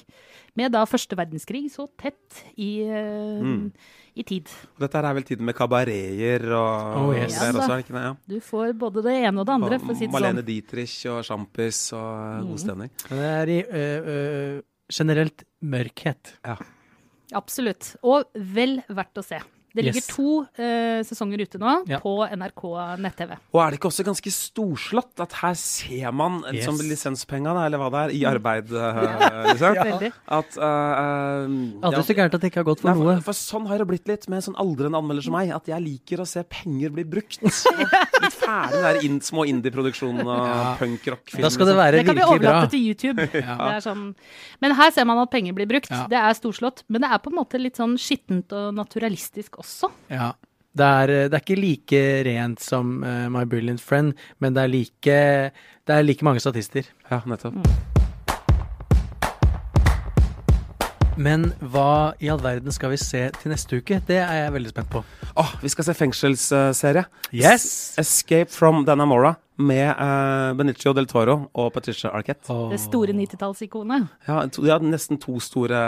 Med 0.56 0.72
da 0.74 0.84
første 0.86 1.16
verdenskrig 1.18 1.64
så 1.74 1.88
tett 2.00 2.42
i, 2.56 2.82
eh, 2.86 3.40
Mm. 3.44 3.72
i 4.16 4.22
tid. 4.22 4.48
Dette 4.78 4.94
er 5.00 5.14
vel 5.14 5.24
tiden 5.26 5.44
med 5.48 5.56
kabareter 5.58 6.44
og 6.54 7.00
Oh, 7.10 7.14
yes. 7.16 7.34
greier 7.38 7.58
også, 7.58 7.68
det 7.74 7.84
ikke 7.84 7.96
det? 7.98 8.04
Ja. 8.04 8.14
Du 8.28 8.36
får 8.40 8.72
både 8.78 9.02
det 9.02 9.16
ene 9.24 9.40
og 9.40 9.46
det 9.46 9.54
andre, 9.56 9.78
for 9.80 9.92
å 9.92 9.96
si 9.98 10.06
det 10.06 10.12
Malene 10.14 10.42
sånn. 10.42 10.46
Dietrich 10.46 10.96
og 11.10 11.24
sjampis 11.26 11.80
og 11.92 12.46
god 12.52 12.62
stemning. 12.62 12.90
Men 13.10 13.18
det 13.18 13.32
er 13.34 13.48
i 13.48 13.58
ø, 13.64 13.82
ø, 14.14 14.62
generelt 14.92 15.44
mørkhet. 15.64 16.34
Absolutt. 17.34 17.96
Og 18.04 18.28
vel 18.36 18.82
verdt 18.88 19.18
å 19.18 19.24
se. 19.24 19.40
Det 19.74 19.82
ligger 19.84 20.00
Yes. 20.00 20.06
to 20.06 20.46
uh, 20.46 21.00
sesonger 21.02 21.40
ute 21.42 21.58
nå 21.58 21.72
Ja. 21.90 21.98
på 21.98 22.12
NRK 22.30 22.62
nett-TV. 23.02 23.32
Og 23.52 23.60
er 23.60 23.70
det 23.74 23.78
ikke 23.80 23.88
også 23.90 24.04
ganske 24.06 24.30
storslått 24.30 25.18
at 25.24 25.32
her 25.40 25.54
ser 25.58 26.12
man 26.14 26.44
Yes. 26.52 26.66
lisenspenga, 26.68 26.90
lisenspengene, 26.94 27.64
eller 27.66 27.78
hva 27.82 27.88
det 27.90 28.02
er, 28.04 28.14
i 28.14 28.22
arbeid, 28.30 28.70
uh, 28.72 29.50
liksom? 29.50 29.74
ja. 29.74 30.10
At 30.38 30.56
uh, 30.56 30.64
uh, 30.64 31.88
Aldri 31.90 32.04
så 32.06 32.14
gærent 32.14 32.34
at 32.38 32.40
det 32.44 32.52
ikke 32.52 32.62
har 32.62 32.68
gått 32.70 32.80
for 32.84 32.90
Nei, 32.92 33.02
noe. 33.02 33.16
for, 33.18 33.32
for 33.32 33.38
sånn 33.40 33.66
har 33.66 33.82
det 33.82 33.88
blitt 33.90 34.06
litt 34.08 34.28
med 34.30 34.38
en 34.38 34.46
sånn 34.52 34.58
aldrende 34.62 35.00
anmelder 35.00 35.26
som 35.26 35.34
meg, 35.34 35.50
at 35.56 35.66
jeg 35.66 35.82
liker 35.82 36.22
å 36.22 36.26
se 36.28 36.44
penger 36.46 36.94
bli 36.94 37.04
brukt. 37.04 37.40
Litt 38.24 38.36
ferdig 38.38 38.78
med 38.78 38.84
der 38.86 39.00
in, 39.04 39.18
små 39.24 39.42
indie-produksjonene 39.50 40.24
og 40.24 40.46
Ja. 40.48 40.76
punkrock-filmer. 40.78 41.42
Da 41.44 41.50
skal 41.52 41.66
det 41.66 41.74
være 41.76 41.98
virkelig 41.98 42.14
bra. 42.14 42.14
Det 42.14 42.22
kan 42.22 42.38
vi 42.38 42.46
overlate 42.46 42.70
til 42.70 42.86
YouTube. 42.88 43.26
Det 43.34 43.42
er 43.74 43.82
sånn. 43.84 44.04
Men 44.62 44.74
her 44.78 44.90
ser 44.94 45.04
man 45.08 45.18
at 45.20 45.30
penger 45.34 45.52
blir 45.56 45.66
brukt. 45.68 45.90
Ja. 45.90 46.06
Det 46.08 46.20
er 46.20 46.32
storslått. 46.38 46.84
Men 46.88 47.02
det 47.04 47.10
er 47.10 47.18
på 47.24 47.32
en 47.32 47.38
måte 47.40 47.58
litt 47.60 47.76
sånn 47.80 47.96
skittent 48.00 48.52
og 48.56 48.70
naturalistisk 48.78 49.58
også. 49.58 49.63
Ja. 50.12 50.32
Det 50.74 50.86
er, 50.86 51.12
det 51.30 51.38
er 51.38 51.42
ikke 51.44 51.60
like 51.60 51.98
rent 52.26 52.62
som 52.62 52.96
uh, 53.06 53.28
My 53.30 53.44
Brilliant 53.46 53.82
Friend, 53.82 54.10
men 54.42 54.56
det 54.56 54.64
er 54.64 54.72
like, 54.72 55.18
det 55.86 55.98
er 55.98 56.06
like 56.06 56.26
mange 56.26 56.42
statister. 56.42 56.88
Ja, 57.10 57.20
nettopp. 57.30 57.60
Men 61.14 61.52
hva 61.62 62.14
i 62.18 62.26
all 62.32 62.42
verden 62.42 62.74
skal 62.74 62.90
vi 62.90 62.98
se 62.98 63.28
til 63.38 63.52
neste 63.54 63.78
uke? 63.78 64.00
Det 64.08 64.18
er 64.18 64.40
jeg 64.40 64.54
veldig 64.56 64.72
spent 64.74 64.90
på. 64.90 65.04
Åh, 65.38 65.52
vi 65.62 65.70
skal 65.70 65.86
se 65.86 65.94
fengselsserie. 65.94 67.04
Yes! 67.30 67.94
Escape 68.02 68.50
from 68.50 68.82
Danamora 68.88 69.36
med 69.56 69.86
eh, 69.86 70.52
Benicio 70.58 70.92
del 70.96 71.06
Toro 71.10 71.36
og 71.52 71.68
Patricia 71.74 72.10
Arquette. 72.14 72.54
Det 72.72 72.80
store 72.82 73.14
90-tallsikonet. 73.14 74.08
Ja, 74.26 74.40
to, 74.50 74.64
ja, 74.66 74.78
nesten 74.82 75.20
to 75.22 75.36
store 75.42 75.78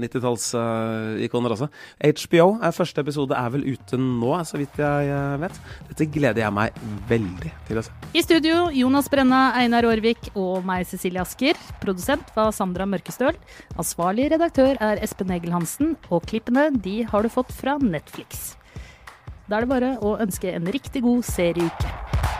90-tallsikoner 0.00 1.54
også. 1.56 1.68
HBO, 2.00 2.46
er 2.64 2.76
første 2.76 3.04
episode 3.04 3.36
er 3.36 3.52
vel 3.52 3.66
ute 3.68 4.00
nå, 4.00 4.32
så 4.48 4.60
vidt 4.60 4.80
jeg 4.80 5.10
uh, 5.12 5.36
vet. 5.42 5.60
Dette 5.90 6.08
gleder 6.12 6.44
jeg 6.46 6.56
meg 6.56 6.80
veldig 7.10 7.52
til 7.68 7.80
å 7.80 7.84
se. 7.84 7.96
I 8.16 8.24
studio 8.24 8.68
Jonas 8.74 9.10
Brenna, 9.12 9.42
Einar 9.60 9.88
Aarvik 9.88 10.32
og 10.34 10.64
meg, 10.68 10.86
Cecilie 10.88 11.20
Asker. 11.20 11.60
Produsent 11.84 12.32
var 12.36 12.54
Sandra 12.56 12.88
Mørkestøl. 12.88 13.36
Ansvarlig 13.76 14.30
redaktør 14.32 14.80
er 14.80 15.02
Espen 15.04 15.34
Egil 15.36 15.52
Hansen. 15.56 15.96
Og 16.08 16.24
klippene 16.30 16.70
de 16.72 17.02
har 17.10 17.26
du 17.26 17.32
fått 17.32 17.52
fra 17.52 17.76
Netflix. 17.82 18.54
Da 19.50 19.58
er 19.58 19.66
det 19.66 19.72
bare 19.72 19.96
å 20.06 20.14
ønske 20.22 20.52
en 20.54 20.70
riktig 20.70 21.02
god 21.04 21.26
serieuke. 21.26 22.39